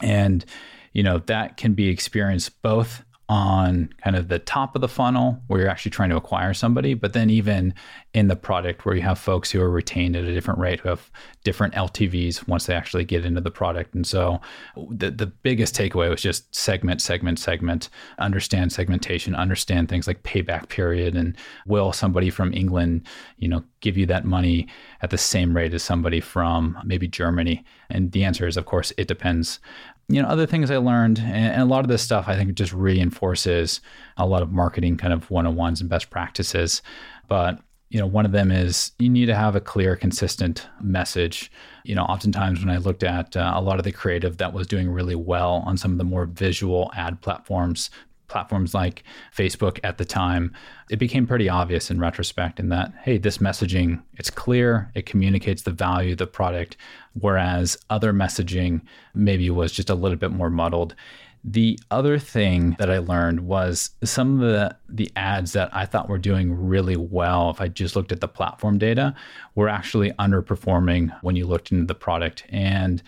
[0.00, 0.44] And,
[0.92, 5.38] you know, that can be experienced both on kind of the top of the funnel
[5.48, 7.74] where you're actually trying to acquire somebody, but then even
[8.14, 10.88] in the product where you have folks who are retained at a different rate, who
[10.88, 11.10] have
[11.44, 13.94] different LTVs once they actually get into the product.
[13.94, 14.40] And so
[14.90, 20.70] the, the biggest takeaway was just segment, segment, segment, understand segmentation, understand things like payback
[20.70, 21.36] period and
[21.66, 24.66] will somebody from England, you know, give you that money
[25.02, 27.62] at the same rate as somebody from maybe Germany?
[27.90, 29.60] And the answer is, of course, it depends
[30.08, 32.72] you know other things i learned and, a lot of this stuff i think just
[32.72, 33.80] reinforces
[34.18, 36.82] a lot of marketing kind of one-on-ones and best practices.
[37.28, 41.50] But you know one of them is you need to have a clear consistent message.
[41.84, 44.66] You know oftentimes when i looked at uh, a lot of the creative that was
[44.66, 47.88] doing really well on some of the more visual ad platforms
[48.28, 49.02] platforms like
[49.36, 50.54] Facebook at the time,
[50.90, 55.62] it became pretty obvious in retrospect in that, hey, this messaging, it's clear, it communicates
[55.62, 56.76] the value of the product,
[57.14, 58.82] whereas other messaging
[59.14, 60.94] maybe was just a little bit more muddled.
[61.44, 66.08] The other thing that I learned was some of the the ads that I thought
[66.08, 69.14] were doing really well, if I just looked at the platform data,
[69.54, 72.44] were actually underperforming when you looked into the product.
[72.48, 73.02] And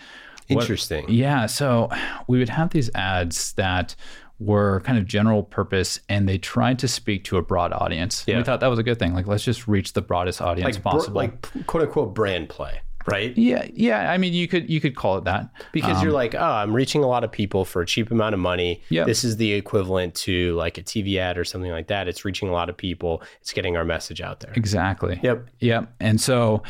[0.47, 1.05] what- Interesting.
[1.09, 1.89] yeah, so
[2.27, 3.95] we would have these ads that
[4.41, 8.25] were kind of general purpose and they tried to speak to a broad audience.
[8.27, 9.13] And We thought that was a good thing.
[9.13, 11.15] Like let's just reach the broadest audience like possible.
[11.15, 13.37] like quote unquote brand play, right?
[13.37, 14.11] yeah, yeah.
[14.11, 15.49] I mean, you could you could call it that.
[15.71, 18.33] Because you're um, like, oh, I'm reaching a lot of people for a cheap amount
[18.33, 18.81] of money.
[18.89, 19.05] Yep.
[19.05, 22.07] This is the equivalent to like a TV ad or something like that.
[22.07, 23.21] It's reaching a lot of people.
[23.41, 24.53] It's getting our message out there.
[24.55, 25.19] Exactly.
[25.21, 25.47] Yep.
[25.59, 25.93] Yep.
[25.99, 26.63] And so,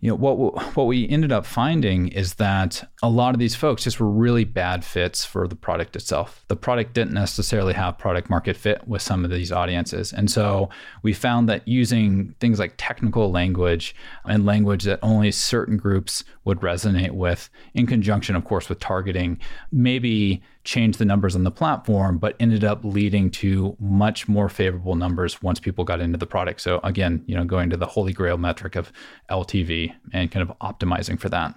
[0.00, 3.82] you know, what what we ended up finding is that a lot of these folks
[3.82, 6.44] just were really bad fits for the product itself.
[6.46, 10.12] The product didn't necessarily have product market fit with some of these audiences.
[10.12, 10.70] And so
[11.02, 16.60] we found that using things like technical language and language that only certain groups would
[16.60, 19.38] resonate with in conjunction of course with targeting
[19.72, 24.94] maybe changed the numbers on the platform but ended up leading to much more favorable
[24.94, 26.60] numbers once people got into the product.
[26.60, 28.92] So again, you know, going to the holy grail metric of
[29.30, 31.54] LTV and kind of optimizing for that.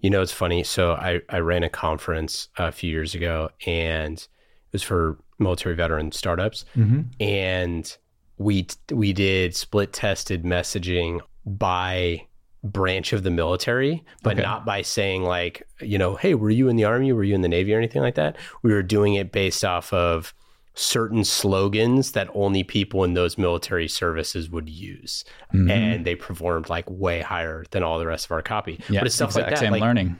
[0.00, 0.64] You know, it's funny.
[0.64, 4.28] So I, I ran a conference a few years ago and it
[4.72, 6.64] was for military veteran startups.
[6.76, 7.02] Mm-hmm.
[7.20, 7.96] And
[8.38, 12.26] we we did split tested messaging by
[12.64, 14.42] branch of the military, but Okay.
[14.42, 17.12] not by saying like, you know, hey, were you in the army?
[17.12, 18.36] Were you in the navy or anything like that?
[18.62, 20.34] We were doing it based off of
[20.74, 25.24] certain slogans that only people in those military services would use.
[25.52, 25.70] Mm-hmm.
[25.70, 28.80] And they performed like way higher than all the rest of our copy.
[28.88, 29.58] Yeah, but it's stuff like that.
[29.58, 30.16] same like, learning.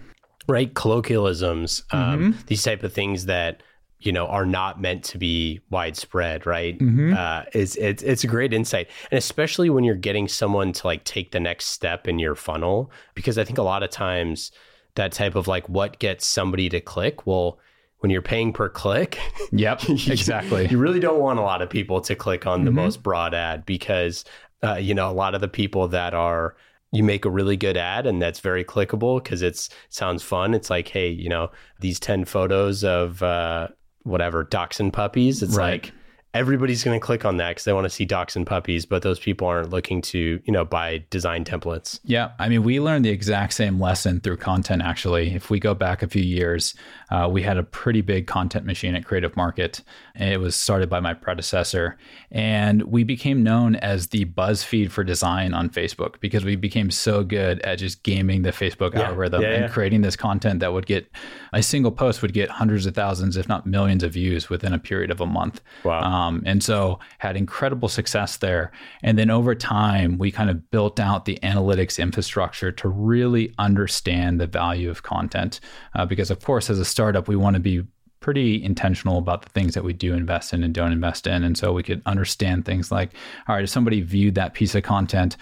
[0.48, 2.00] right colloquialisms um,
[2.32, 2.40] Mm-hmm.
[2.46, 3.62] these type of things that
[4.00, 7.14] you know are not meant to be widespread right Mm-hmm.
[7.16, 11.04] uh, is it's, it's a great insight and especially when you're getting someone to like
[11.04, 14.52] take the next step in your funnel because i think a lot of times
[14.94, 17.58] that type of like what gets somebody to click well
[17.98, 19.18] when you're paying per click
[19.50, 20.68] Yep, exactly.
[20.68, 23.66] you really don't want a lot of people to click on the most broad ad
[23.66, 24.24] because
[24.62, 26.54] uh, you know a lot of the people that are
[26.92, 30.70] you make a really good ad and that's very clickable because it's sounds fun it's
[30.70, 33.68] like hey you know these 10 photos of uh,
[34.08, 35.84] whatever dachshund puppies it's Right.
[35.84, 35.92] like
[36.34, 39.18] everybody's going to click on that because they want to see and puppies, but those
[39.18, 42.00] people aren't looking to, you know, buy design templates.
[42.04, 42.32] Yeah.
[42.38, 45.34] I mean, we learned the exact same lesson through content, actually.
[45.34, 46.74] If we go back a few years,
[47.10, 49.82] uh, we had a pretty big content machine at Creative Market.
[50.14, 51.96] It was started by my predecessor.
[52.30, 57.22] And we became known as the BuzzFeed for design on Facebook because we became so
[57.22, 59.08] good at just gaming the Facebook Yeah.
[59.08, 61.10] algorithm Yeah, and creating this content that would get
[61.52, 64.78] a single post would get hundreds of thousands, if not millions of views within a
[64.78, 65.60] period of a month.
[65.84, 66.00] Wow.
[66.02, 68.70] Um, and so had incredible success there.
[69.02, 74.40] And then over time, we kind of built out the analytics infrastructure to really understand
[74.40, 75.60] the value of content.
[75.94, 77.84] Uh, because, of course, as a startup, we want to be
[78.18, 81.44] pretty intentional about the things that we do invest in and don't invest in.
[81.44, 83.12] And so we could understand things like,
[83.46, 85.36] all right, if somebody viewed that piece of content,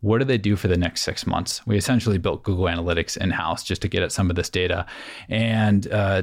[0.00, 1.60] what do they do for the next six months?
[1.66, 4.86] We essentially built Google Analytics in house just to get at some of this data.
[5.28, 6.22] And uh,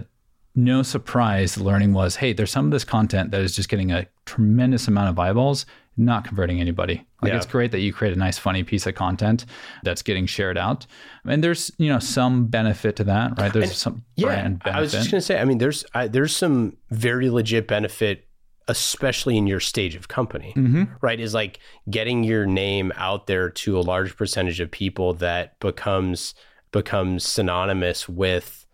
[0.55, 3.91] no surprise, the learning was hey, there's some of this content that is just getting
[3.91, 5.67] a tremendous amount of eyeballs,
[5.99, 7.05] not converting anybody.
[7.21, 7.37] Like Yeah.
[7.37, 9.45] it's great that you create a nice, funny piece of content
[9.83, 10.87] that's getting shared out.
[11.25, 13.51] And there's, you know, some benefit to that, right?
[13.51, 14.77] There's some brand benefit.
[14.77, 18.25] I was just going to say, I mean, there's I, there's some very legit benefit,
[18.67, 20.83] especially in your stage of company, Mm-hmm.
[21.01, 21.19] right?
[21.19, 21.59] Is like
[21.89, 26.33] getting your name out there to a large percentage of people that becomes
[26.71, 28.65] becomes synonymous with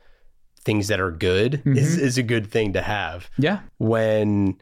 [0.66, 3.60] things that are good is, is a good thing to have yeah.
[3.78, 4.58] when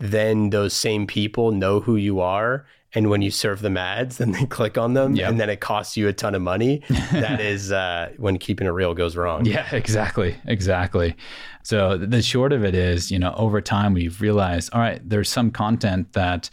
[0.00, 4.32] then those same people know who you are and when you serve them ads then
[4.32, 5.28] they click on them Yep.
[5.30, 6.82] and then it costs you a ton of money
[7.12, 10.36] that is uh, when keeping it real goes wrong Yeah, exactly.
[10.46, 11.14] Exactly.
[11.62, 15.28] So the short of it is, you know, over time we've realized, all right, there's
[15.28, 16.48] some content that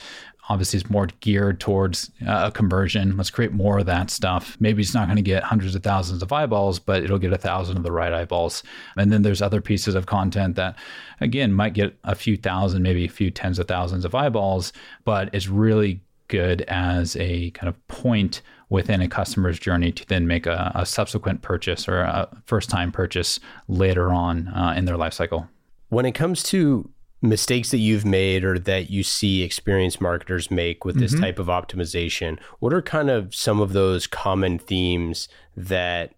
[0.49, 3.17] obviously is more geared towards uh, a conversion.
[3.17, 4.55] Let's create more of that stuff.
[4.59, 7.37] Maybe it's not going to get hundreds of thousands of eyeballs, but it'll get a
[7.37, 8.63] thousand of the right eyeballs.
[8.95, 10.75] And then there's other pieces of content that,
[11.19, 14.71] again, might get a few thousand, maybe a few tens of thousands of eyeballs,
[15.03, 20.27] but it's really good as a kind of point within a customer's journey to then
[20.27, 24.97] make a, a subsequent purchase or a first time purchase later on uh, in their
[24.97, 25.47] life cycle.
[25.89, 26.89] when it comes to
[27.21, 31.47] mistakes that you've made or that you see experienced marketers make with this type of
[31.47, 36.13] optimization what are kind of some of those common themes that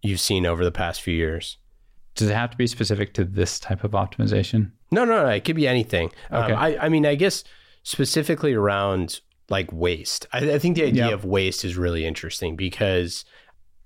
[0.00, 1.58] you've seen over the past few years
[2.14, 4.70] Does it have to be specific to this type of optimization?
[4.92, 5.28] No, no, no.
[5.28, 6.10] It could be anything.
[6.32, 6.52] Okay.
[6.52, 7.44] Um, I, I mean, I guess
[7.82, 9.20] specifically around
[9.50, 10.26] like waste.
[10.32, 11.14] I, I think the idea Yep.
[11.14, 13.24] of waste is really interesting because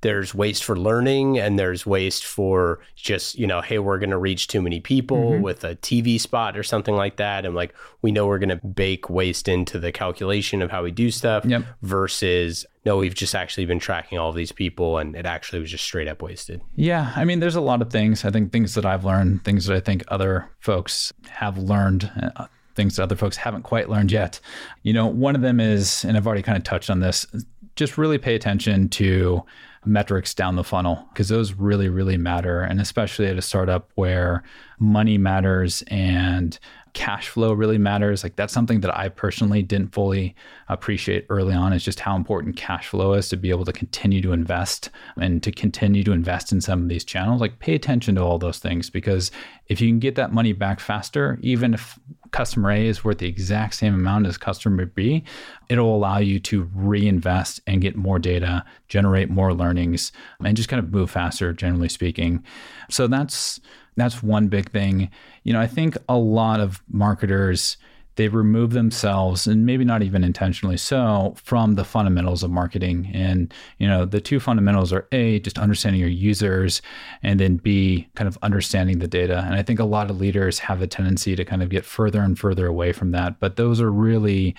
[0.03, 4.19] there's waste for learning and there's waste for just, you know, hey, we're going to
[4.19, 5.43] reach too many people Mm-hmm.
[5.43, 7.45] with a TV spot or something like that.
[7.47, 10.91] And like, we know we're going to bake waste into the calculation of how we
[10.91, 11.65] do stuff Yep.
[11.83, 15.71] versus, no, we've just actually been tracking all of these people and it actually was
[15.71, 16.61] just straight up wasted.
[16.75, 18.25] Yeah, I mean, there's a lot of things.
[18.25, 22.47] I think things that I've learned, things that I think other folks have learned, uh,
[22.75, 24.41] things that other folks haven't quite learned yet.
[24.83, 27.25] You know, one of them is, and I've already kind of touched on this,
[27.77, 29.43] just really pay attention to
[29.85, 32.61] metrics down the funnel because those really, really matter.
[32.61, 34.43] And especially at a startup where
[34.79, 36.59] money matters and
[36.95, 38.23] cash flow really matters.
[38.23, 40.35] Like that's something that I personally didn't fully
[40.69, 44.21] appreciate early on is just how important cash flow is to be able to continue
[44.23, 47.41] to invest and to continue to invest in some of these channels.
[47.41, 49.31] Like pay attention to all those things because
[49.69, 51.99] if you can get that money back faster, even if
[52.33, 55.23] customer A is worth the exact same amount as customer B,
[55.69, 60.13] it'll allow you to reinvest and get more data, generate more learnings,
[60.45, 62.43] and just kind of move faster, generally speaking.
[62.91, 63.61] So that's
[63.97, 65.11] that's one big thing.
[65.45, 67.77] You know, I think a lot of marketers
[68.17, 73.11] they remove themselves and maybe not even intentionally so from the fundamentals of marketing.
[73.13, 76.83] And you know the two fundamentals are a just understanding your users
[77.23, 79.43] and then b kind of understanding the data.
[79.47, 82.21] And i think a lot of leaders have a tendency to kind of get further
[82.21, 83.41] and further away from that.
[83.41, 84.55] But those are really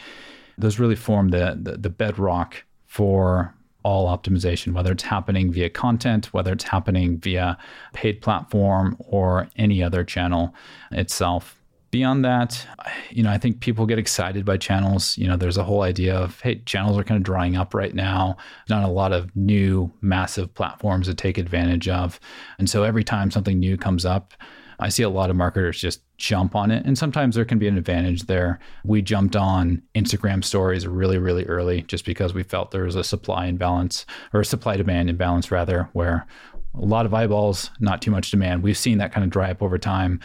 [0.58, 6.34] those really form the the, the bedrock for all optimization, whether it's happening via content,
[6.34, 7.58] whether it's happening via
[7.94, 10.54] paid platform or any other channel
[10.92, 11.63] itself.
[11.94, 12.66] Beyond that,
[13.12, 15.16] you know, I think people get excited by channels.
[15.16, 17.94] You know, there's a whole idea of, hey, channels are kind of drying up right
[17.94, 18.36] now.
[18.68, 22.20] Not a lot of new massive platforms to take advantage of.
[22.58, 24.34] And so every time something new comes up,
[24.80, 26.84] I see a lot of marketers just jump on it.
[26.84, 28.60] And sometimes there can be an advantage there.
[28.84, 33.04] We jumped on Instagram stories really, really early just because we felt there was a
[33.04, 36.26] supply imbalance or a supply demand imbalance, rather, where
[36.74, 38.64] a lot of eyeballs, not too much demand.
[38.64, 40.22] We've seen that kind of dry up over time.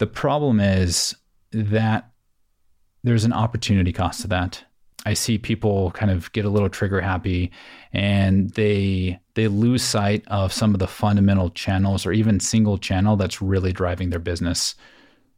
[0.00, 1.14] The problem is
[1.52, 2.10] that
[3.04, 4.64] there's an opportunity cost to that.
[5.04, 7.50] I see people kind of get a little trigger happy
[7.92, 13.16] and they they lose sight of some of the fundamental channels or even single channel
[13.16, 14.74] that's really driving their business.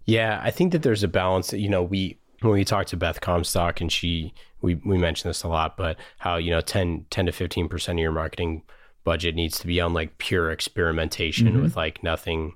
[0.05, 2.97] Yeah, I think that there's a balance that you know we when we talked to
[2.97, 7.07] Beth Comstock and she we we mentioned this a lot, but how you know 10,
[7.11, 8.63] 10 to fifteen percent of your marketing
[9.03, 11.63] budget needs to be on like pure experimentation mm-hmm.
[11.63, 12.55] with like nothing,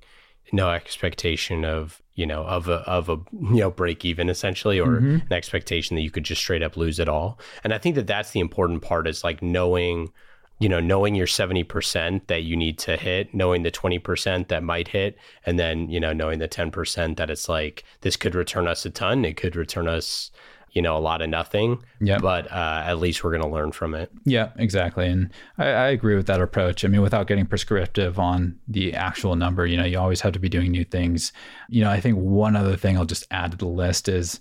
[0.52, 5.00] no expectation of you know of a of a you know break even essentially or
[5.00, 5.26] mm-hmm.
[5.26, 7.38] an expectation that you could just straight up lose it all.
[7.64, 10.12] And I think that that's the important part is like knowing
[10.58, 14.88] you know, knowing your 70% that you need to hit, knowing the 20% that might
[14.88, 18.86] hit, and then, you know, knowing the 10% that it's like, this could return us
[18.86, 19.24] a ton.
[19.24, 20.30] It could return us,
[20.76, 21.82] you know, a lot of nothing.
[22.00, 22.18] Yeah.
[22.18, 24.12] But uh, at least we're going to learn from it.
[24.26, 25.06] Yeah, exactly.
[25.06, 26.84] And I, I agree with that approach.
[26.84, 30.38] I mean, without getting prescriptive on the actual number, you know, you always have to
[30.38, 31.32] be doing new things.
[31.70, 34.38] You know, I think one other thing I'll just add to the list is,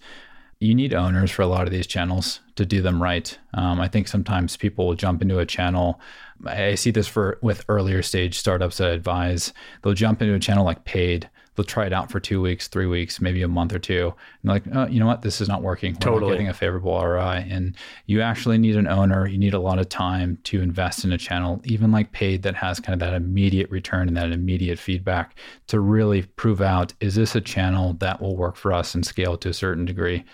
[0.60, 3.38] you need owners for a lot of these channels to do them right.
[3.54, 6.00] Um, I think sometimes people will jump into a channel.
[6.46, 9.54] I see this for with earlier stage startups that I advise.
[9.82, 11.30] They'll jump into a channel like paid.
[11.56, 14.50] They'll try it out for two weeks, three weeks, maybe a month or two, and
[14.50, 15.94] like, oh, you know what, this is not working.
[15.94, 17.48] We're totally not getting a favorable ROI.
[17.50, 17.76] And
[18.08, 19.26] you actually need an owner.
[19.28, 22.56] You need a lot of time to invest in a channel, even like paid, that
[22.56, 25.38] has kind of that immediate return and that immediate feedback
[25.68, 29.38] to really prove out: is this a channel that will work for us and scale
[29.38, 30.26] to a certain degree?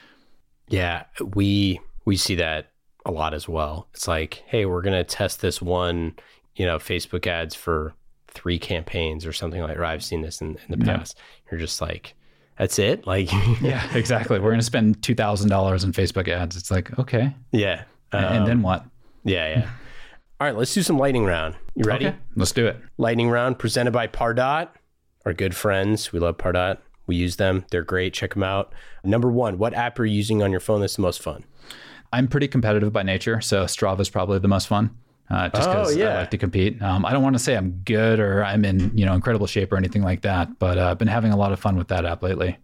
[0.70, 1.04] Yeah,
[1.36, 2.72] we we see that
[3.06, 3.88] a lot as well.
[3.94, 6.16] It's like, hey, we're gonna test this one,
[6.56, 7.94] you know, Facebook ads for
[8.32, 9.86] three campaigns or something like that.
[9.86, 11.18] I've seen this in, in the past.
[11.18, 11.52] Yeah.
[11.52, 12.16] You're just like,
[12.58, 13.06] that's it.
[13.06, 14.40] Like, yeah, exactly.
[14.40, 16.56] We're gonna spend two thousand dollars in Facebook ads.
[16.56, 18.86] It's like, okay, yeah, um, and then what?
[19.24, 19.70] Yeah, yeah.
[20.40, 21.56] All right, let's do some lightning round.
[21.76, 22.08] You ready?
[22.08, 22.78] Okay, let's do it.
[22.98, 24.70] Lightning round presented by Pardot,
[25.26, 26.12] our good friends.
[26.12, 26.78] We love Pardot.
[27.06, 27.66] We use them.
[27.72, 28.14] They're great.
[28.14, 28.74] Check them out.
[29.04, 31.44] Number one, what app are you using on your phone that's the most fun?
[32.14, 34.98] I'm pretty competitive by nature, so Strava is probably the most fun.
[35.32, 36.10] Uh, just because oh, yeah.
[36.10, 36.82] I like to compete.
[36.82, 39.72] Um, I don't want to say I'm good or I'm in you know incredible shape
[39.72, 42.06] or anything like that, but uh, I've been having a lot of fun with that
[42.06, 42.58] app lately.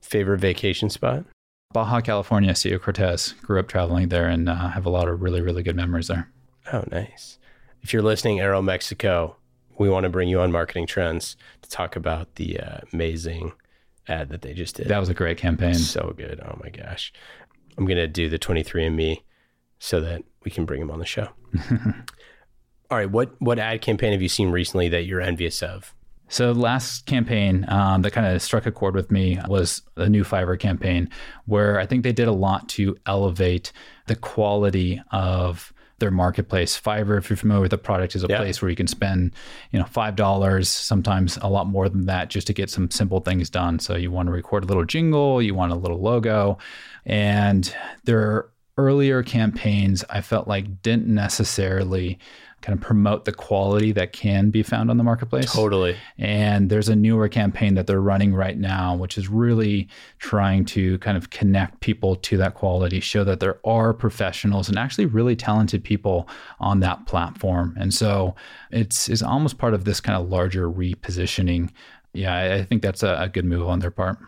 [0.00, 1.24] Favorite vacation spot?
[1.72, 3.34] Baja California, Sea Cortez.
[3.42, 6.30] Grew up traveling there and uh, have a lot of really really good memories there.
[6.72, 7.38] Oh, nice.
[7.82, 9.34] If you're listening, Aeromexico,
[9.76, 13.52] we want to bring you on Marketing Trends to talk about the uh, amazing
[14.06, 14.86] ad that they just did.
[14.86, 15.74] That was a great campaign.
[15.74, 16.40] So good.
[16.40, 17.12] Oh my gosh.
[17.76, 19.22] I'm going to do the 23andMe
[19.80, 21.28] so that we can bring him on the show.
[22.90, 23.10] All right.
[23.10, 25.94] What, what ad campaign have you seen recently that you're envious of?
[26.28, 30.22] So last campaign um, that kind of struck a chord with me was the new
[30.22, 31.08] Fiverr campaign,
[31.46, 33.72] where I think they did a lot to elevate
[34.06, 36.80] the quality of their marketplace.
[36.80, 38.38] Fiverr, if you're familiar with the product, is a yeah.
[38.38, 39.32] place where you can spend,
[39.72, 43.20] you know, five dollars, sometimes a lot more than that, just to get some simple
[43.20, 43.80] things done.
[43.80, 46.58] So you want to record a little jingle, you want a little logo,
[47.04, 47.74] and
[48.04, 48.50] their
[48.80, 52.18] earlier campaigns I felt like didn't necessarily
[52.60, 55.50] kind of promote the quality that can be found on the marketplace.
[55.50, 55.96] Totally.
[56.18, 60.98] And there's a newer campaign that they're running right now, which is really trying to
[60.98, 65.36] kind of connect people to that quality, show that there are professionals and actually really
[65.36, 66.28] talented people
[66.58, 67.74] on that platform.
[67.80, 68.34] And so
[68.70, 71.70] it's is almost part of this kind of larger repositioning.
[72.12, 74.18] Yeah, I think that's a, a good move on their part.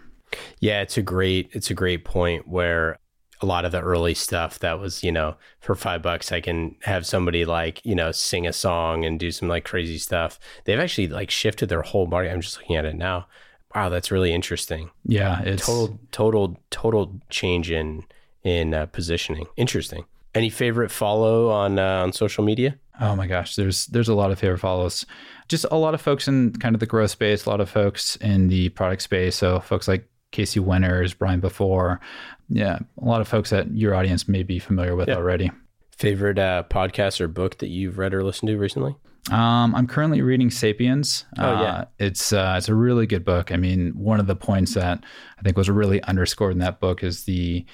[0.61, 2.99] Yeah, it's a great it's a great point where
[3.43, 6.77] a lot of the early stuff that was, you know, for five bucks, I can
[6.83, 10.39] have somebody like, you know, sing a song and do some like crazy stuff.
[10.65, 12.33] They've actually like shifted their whole market.
[12.33, 13.27] I'm just looking at it now.
[13.75, 14.91] Wow, that's really interesting.
[15.05, 18.05] Yeah, it's total, total, total change in
[18.45, 19.47] in uh, positioning.
[19.57, 20.05] Interesting.
[20.35, 22.79] Any favorite follow on uh, on social media?
[23.01, 25.07] Oh my gosh, there's there's a lot of favorite follows.
[25.49, 28.17] Just a lot of folks in kind of the growth space, a lot of folks
[28.17, 29.37] in the product space.
[29.37, 32.01] So folks like Casey Winters, Brian Balfour.
[32.49, 35.15] Yeah, a lot of folks that your audience may be familiar with yeah.
[35.15, 35.51] already.
[35.97, 38.97] Favorite uh, podcast or book that you've read or listened to recently?
[39.31, 41.25] Um, I'm currently reading *Sapiens*.
[41.39, 43.53] Oh yeah, uh, it's uh, it's a really good book.
[43.53, 45.05] I mean, one of the points that
[45.39, 47.65] I think was really underscored in that book is the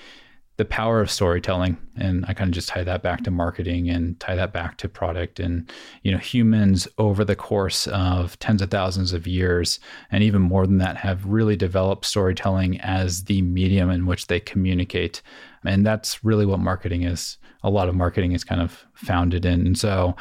[0.58, 4.18] the power of storytelling and i kind of just tie that back to marketing and
[4.18, 5.70] tie that back to product and
[6.02, 9.78] you know humans over the course of tens of thousands of years
[10.10, 14.40] and even more than that have really developed storytelling as the medium in which they
[14.40, 15.22] communicate
[15.64, 19.64] and that's really what marketing is a lot of marketing is kind of founded in
[19.64, 20.16] and so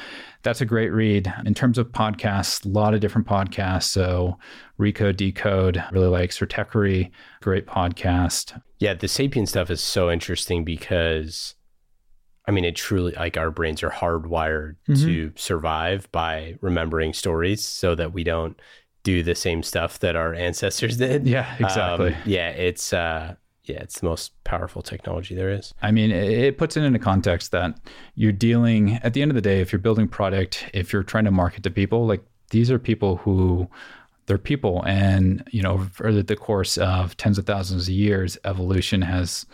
[0.47, 1.33] that's a great read.
[1.45, 3.83] In terms of podcasts, a lot of different podcasts.
[3.83, 4.39] So
[4.79, 7.11] Recode, Decode, really likes like Certecary,
[7.41, 8.61] great podcast.
[8.79, 11.55] Yeah, the Sapien stuff is so interesting because
[12.47, 15.05] I mean, it truly like our brains are hardwired mm-hmm.
[15.05, 18.59] to survive by remembering stories so that we don't
[19.03, 21.27] do the same stuff that our ancestors did.
[21.27, 22.13] Yeah, exactly.
[22.13, 25.73] Um, yeah, it's uh yeah, it's the most powerful technology there is.
[25.81, 27.77] I mean, it puts it into context that
[28.15, 31.25] you're dealing at the end of the day, if you're building product, if you're trying
[31.25, 33.67] to market to people, like these are people who
[34.27, 34.83] they're people.
[34.85, 39.45] And you know over the course of tens of thousands of years evolution has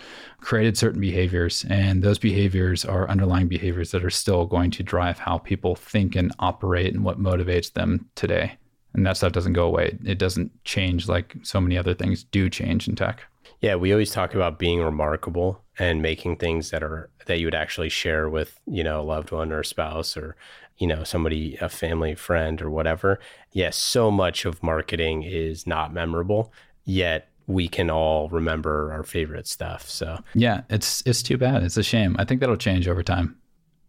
[0.41, 1.65] created certain behaviors.
[1.69, 6.15] And those behaviors are underlying behaviors that are still going to drive how people think
[6.15, 8.57] and operate and what motivates them today.
[8.93, 9.97] And that stuff doesn't go away.
[10.03, 13.24] It doesn't change like so many other things do change in tech.
[13.61, 17.55] Yeah we always talk about being remarkable and making things that are that you would
[17.55, 20.36] actually share with you know a loved one or a spouse or
[20.78, 23.19] you know somebody a family friend or whatever.
[23.51, 26.51] Yes so much of marketing is not memorable
[26.86, 30.19] yet we can all remember our favorite stuff so.
[30.34, 31.63] Yeah it's it's too bad.
[31.63, 32.15] It's a shame.
[32.19, 33.38] I think that'll change over time.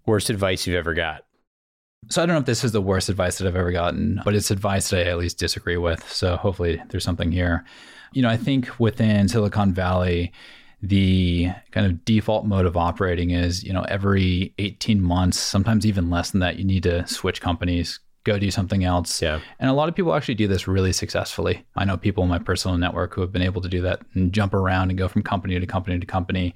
[0.06, 1.24] Worst advice you've ever got?
[2.10, 4.34] So I don't know if this is the worst advice that I've ever gotten, but
[4.34, 6.06] it's advice that I at least disagree with.
[6.12, 7.64] So hopefully there's something here.
[8.12, 10.32] You know, I think within Silicon Valley,
[10.86, 16.10] the kind of default mode of operating is, you know, every 18 months, sometimes even
[16.10, 19.22] less than that, you need to switch companies, go do something else.
[19.22, 19.40] Yeah.
[19.58, 21.64] And a lot of people actually do this really successfully.
[21.76, 24.32] I know people in my personal network who have been able to do that and
[24.32, 26.54] jump around and go from company to company to company.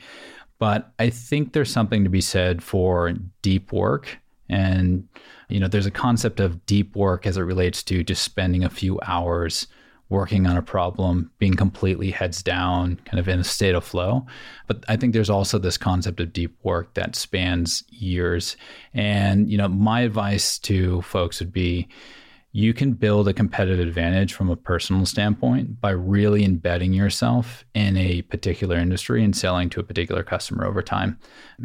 [0.59, 4.19] But I think there's something to be said for deep work.
[4.51, 5.09] And,
[5.49, 8.71] you know, there's a concept of deep work as it relates to just spending a
[8.71, 9.69] few hours
[10.11, 14.27] working on a problem, being completely heads down, kind of in a state of flow.
[14.67, 18.57] But I think there's also this concept of deep work that spans years.
[18.95, 21.89] And, you know, my advice to folks would be
[22.53, 27.97] you can build a competitive advantage from a personal standpoint by really embedding yourself in
[27.99, 31.19] a particular industry and selling to a particular customer over time.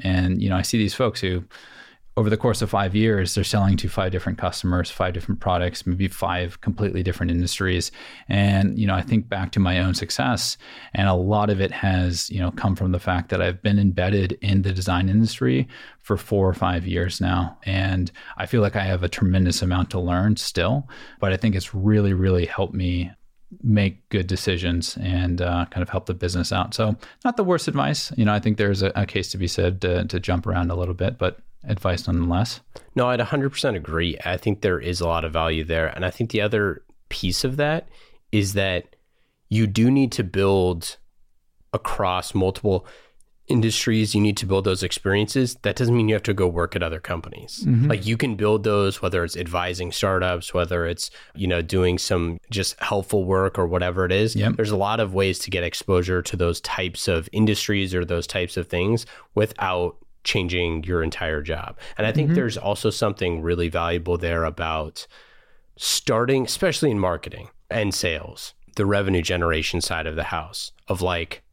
[0.04, 1.46] And, you know, I see these folks who
[2.16, 5.88] over the course of five years, they're selling to five different customers, five different products,
[5.88, 7.92] maybe five completely different industries.
[8.30, 10.56] And, you know, I think back to my own success,
[10.94, 13.80] and a lot of it has, you know, come from the fact that I've been
[13.80, 15.68] embedded in the design industry
[16.02, 17.58] for four or five years now.
[17.64, 20.88] And I feel like I have a tremendous amount to learn still,
[21.20, 23.12] but I think it's really, really helped me
[23.64, 26.74] make good decisions and uh, kind of help the business out.
[26.74, 28.12] So, not the worst advice.
[28.18, 30.72] You know, I think there's a, a case to be said to, to jump around
[30.72, 32.62] a little bit, but advice nonetheless.
[32.96, 34.18] No, I'd 100% agree.
[34.26, 35.88] I think there is a lot of value there.
[35.88, 37.88] And I think the other piece of that
[38.32, 38.96] is that
[39.50, 40.98] you do need to build
[41.74, 42.86] across multiple
[43.48, 46.78] industries you need to build those experiences that doesn't mean you have to go work
[46.78, 47.90] at other companies mm-hmm.
[47.90, 52.38] like you can build those whether it's advising startups whether it's you know doing some
[52.50, 54.56] just helpful work or whatever it is yep.
[54.56, 58.26] there's a lot of ways to get exposure to those types of industries or those
[58.26, 59.06] types of things
[59.36, 61.78] without changing your entire job.
[61.98, 62.36] And I think mm-hmm.
[62.36, 65.08] there's also something really valuable there about
[65.76, 71.44] starting, especially in marketing and sales, the revenue generation side of the house of like,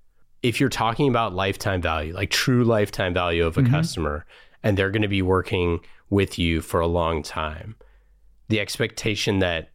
[0.43, 3.73] if you're talking about lifetime value, like true lifetime value of a mm-hmm.
[3.73, 4.25] customer,
[4.63, 7.77] and they're going to be working with you for a long time,
[8.49, 9.71] the expectation that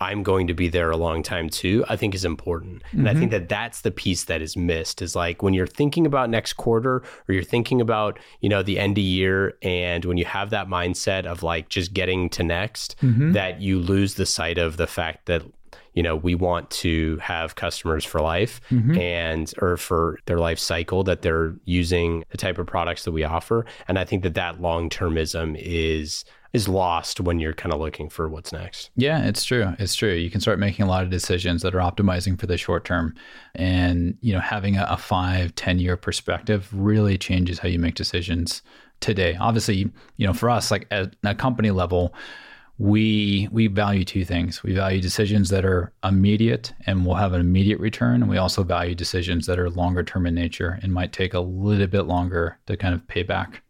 [0.00, 2.82] I'm going to be there a long time too, I think is important.
[2.90, 3.08] And mm-hmm.
[3.08, 3.40] I think mm-hmm.
[3.40, 7.02] that that's the piece that is missed is like when you're thinking about next quarter
[7.28, 10.68] or you're thinking about, you know, the end of year and when you have that
[10.68, 13.32] mindset of like just getting to next, mm-hmm.
[13.32, 15.42] that you lose the sight of the fact that
[15.96, 18.96] you know we want to have customers for life mm-hmm.
[18.96, 23.24] and or for their life cycle that they're using the type of products that we
[23.24, 27.80] offer and i think that that long termism is is lost when you're kind of
[27.80, 28.90] looking for what's next.
[28.96, 29.74] Yeah, it's true.
[29.78, 30.12] It's true.
[30.12, 33.14] You can start making a lot of decisions that are optimizing for the short term.
[33.54, 37.94] And, you know, having a, a five, 10 year perspective really changes how you make
[37.94, 38.62] decisions
[39.00, 39.36] today.
[39.38, 42.14] Obviously, you know, for us, like at a company level,
[42.78, 44.62] we we value two things.
[44.62, 48.62] We value decisions that are immediate and will have an immediate return, and we also
[48.62, 52.58] value decisions that are longer term in nature and might take a little bit longer
[52.66, 53.62] to kind of pay back.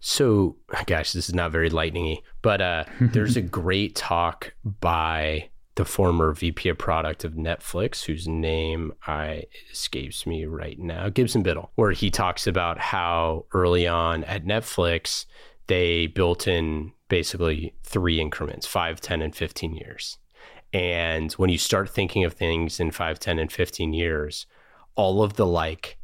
[0.00, 0.56] So,
[0.86, 6.32] gosh, this is not very lightningy, but uh, there's a great talk by the former
[6.32, 11.92] VP of product of Netflix, whose name I escapes me right now, Gibson Biddle, where
[11.92, 15.26] he talks about how early on at Netflix
[15.68, 20.18] they built in basically three increments, 5, 10, and 15 years.
[20.72, 24.46] And when you start thinking of things in 5, 10, and 15 years,
[24.96, 25.96] all of the like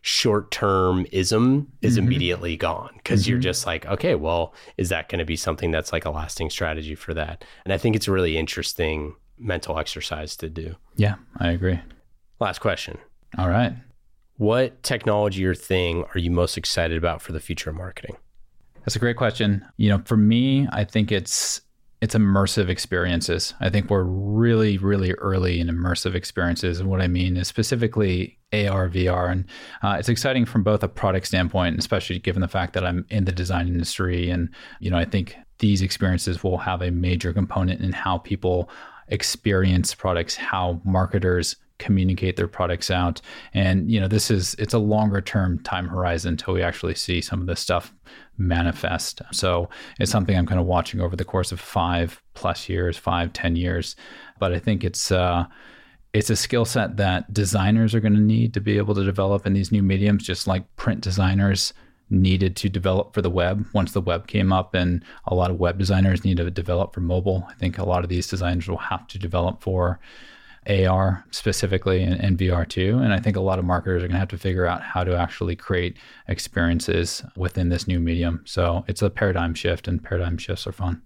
[0.00, 2.06] short term ism is mm-hmm.
[2.06, 3.30] immediately gone because mm-hmm.
[3.30, 6.50] you're just like, okay, well, is that going to be something that's like a lasting
[6.50, 7.44] strategy for that?
[7.64, 10.76] And I think it's a really interesting mental exercise to do.
[10.96, 11.80] Yeah, I agree.
[12.40, 12.98] Last question.
[13.36, 13.74] All right.
[14.36, 18.16] What technology or thing are you most excited about for the future of marketing?
[18.80, 19.64] That's a great question.
[19.76, 21.60] You know, for me, I think it's
[22.00, 23.54] it's immersive experiences.
[23.60, 26.78] I think we're really, really early in immersive experiences.
[26.78, 29.30] And what I mean is specifically AR, VR.
[29.30, 29.44] And
[29.82, 33.24] uh, it's exciting from both a product standpoint, especially given the fact that I'm in
[33.24, 34.30] the design industry.
[34.30, 38.70] And, you know, I think these experiences will have a major component in how people
[39.08, 43.20] experience products, how marketers communicate their products out.
[43.54, 47.20] And you know, this is it's a longer term time horizon until we actually see
[47.20, 47.94] some of this stuff
[48.36, 49.22] manifest.
[49.32, 49.68] So
[49.98, 53.56] it's something I'm kind of watching over the course of five plus years, five, ten
[53.56, 53.96] years.
[54.38, 55.46] But I think it's uh,
[56.12, 59.46] it's a skill set that designers are going to need to be able to develop
[59.46, 61.72] in these new mediums, just like print designers
[62.10, 65.60] needed to develop for the web once the web came up and a lot of
[65.60, 68.78] web designers need to develop for mobile i think a lot of these designers will
[68.78, 70.00] have to develop for
[70.68, 72.98] AR specifically and, and, VR too.
[72.98, 75.02] And I think a lot of marketers are going to have to figure out how
[75.02, 75.96] to actually create
[76.28, 78.42] experiences within this new medium.
[78.44, 81.02] So it's a paradigm shift, and paradigm shifts are fun.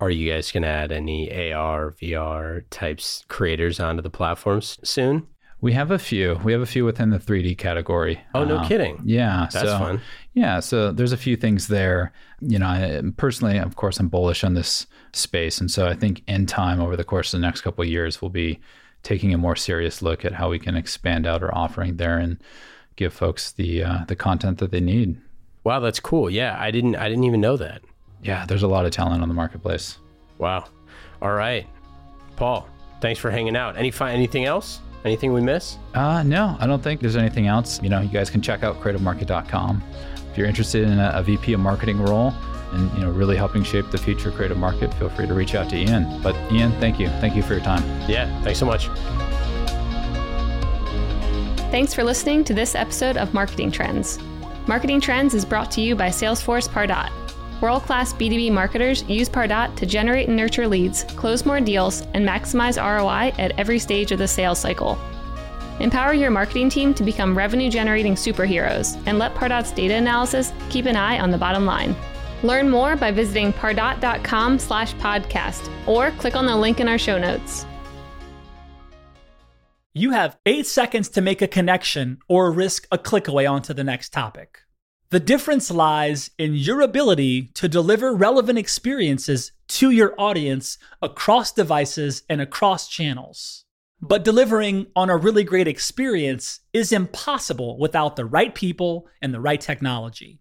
[0.00, 5.26] Are you guys going to add any AR, VR types creators onto the platforms soon?
[5.60, 6.40] We have a few.
[6.44, 8.20] We have a few within the 3D category.
[8.32, 9.00] Oh, no uh, kidding.
[9.04, 9.48] Yeah.
[9.52, 10.00] That's so, fun.
[10.34, 10.60] Yeah.
[10.60, 12.12] So there's a few things there.
[12.40, 15.58] You know, I, personally, of course, I'm bullish on this space.
[15.58, 18.22] And so I think in time over the course of the next couple of years,
[18.22, 18.60] we'll be
[19.02, 22.38] taking a more serious look at how we can expand out our offering there and
[22.96, 25.20] give folks the uh, the content that they need.
[25.64, 26.30] Wow, that's cool.
[26.30, 27.82] Yeah, I didn't I didn't even know that.
[28.22, 29.98] Yeah, there's a lot of talent on the marketplace.
[30.38, 30.64] Wow.
[31.22, 31.66] All right,
[32.36, 32.68] Paul.
[33.00, 33.76] Thanks for hanging out.
[33.76, 34.80] Any fi- anything else?
[35.04, 35.78] Anything we miss?
[35.94, 37.80] Uh, no, I don't think there's anything else.
[37.82, 39.82] You know, you guys can check out creativemarket.com
[40.38, 42.32] you're interested in a, a VP of marketing role
[42.72, 45.68] and you know really helping shape the future creative market, feel free to reach out
[45.70, 46.22] to Ian.
[46.22, 47.08] But Ian, thank you.
[47.20, 47.82] Thank you for your time.
[48.08, 48.88] Yeah, thanks so much.
[51.70, 54.18] Thanks for listening to this episode of Marketing Trends.
[54.66, 57.10] Marketing Trends is brought to you by Salesforce Pardot.
[57.60, 62.26] World class B2B marketers use Pardot to generate and nurture leads, close more deals, and
[62.26, 64.98] maximize ROI at every stage of the sales cycle.
[65.80, 70.86] Empower your marketing team to become revenue generating superheroes and let Pardot's data analysis keep
[70.86, 71.94] an eye on the bottom line.
[72.42, 77.18] Learn more by visiting pardot.com slash podcast or click on the link in our show
[77.18, 77.66] notes.
[79.94, 83.82] You have eight seconds to make a connection or risk a click away onto the
[83.82, 84.60] next topic.
[85.10, 92.22] The difference lies in your ability to deliver relevant experiences to your audience across devices
[92.28, 93.64] and across channels.
[94.00, 99.40] But delivering on a really great experience is impossible without the right people and the
[99.40, 100.40] right technology.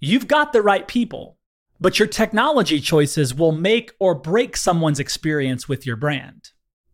[0.00, 1.38] You've got the right people,
[1.78, 6.50] but your technology choices will make or break someone's experience with your brand.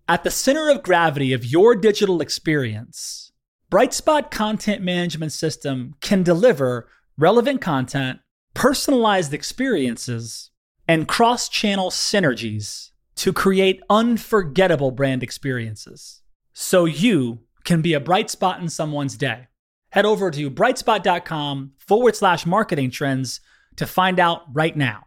[0.08, 3.32] At the center of gravity of your digital experience,
[3.70, 8.18] Brightspot Content Management System can deliver relevant content,
[8.54, 10.50] personalized experiences,
[10.88, 18.30] and cross channel synergies to create unforgettable brand experiences so you can be a bright
[18.30, 19.48] spot in someone's day
[19.92, 23.40] head over to brightspot.com forward slash marketing trends
[23.76, 25.04] to find out right now.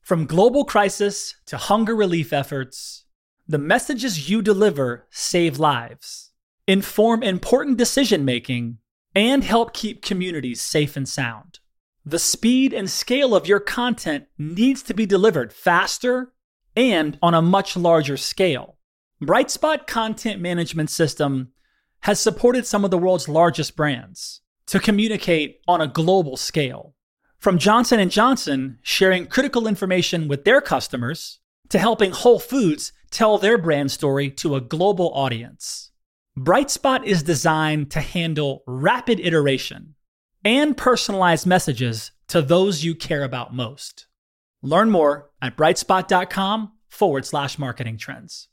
[0.00, 3.04] From global crisis to hunger relief efforts,
[3.46, 6.32] the messages you deliver save lives,
[6.66, 8.78] inform important decision making,
[9.14, 11.58] and help keep communities safe and sound.
[12.04, 16.32] The speed and scale of your content needs to be delivered faster
[16.76, 18.76] and on a much larger scale.
[19.22, 21.52] Brightspot Content Management System
[22.00, 26.94] has supported some of the world's largest brands to communicate on a global scale.
[27.38, 33.38] From Johnson & Johnson sharing critical information with their customers to helping Whole Foods tell
[33.38, 35.90] their brand story to a global audience.
[36.38, 39.94] Brightspot is designed to handle rapid iteration
[40.44, 44.06] and personalized messages to those you care about most.
[44.62, 48.48] Learn more at brightspot.com forward slash marketing trends.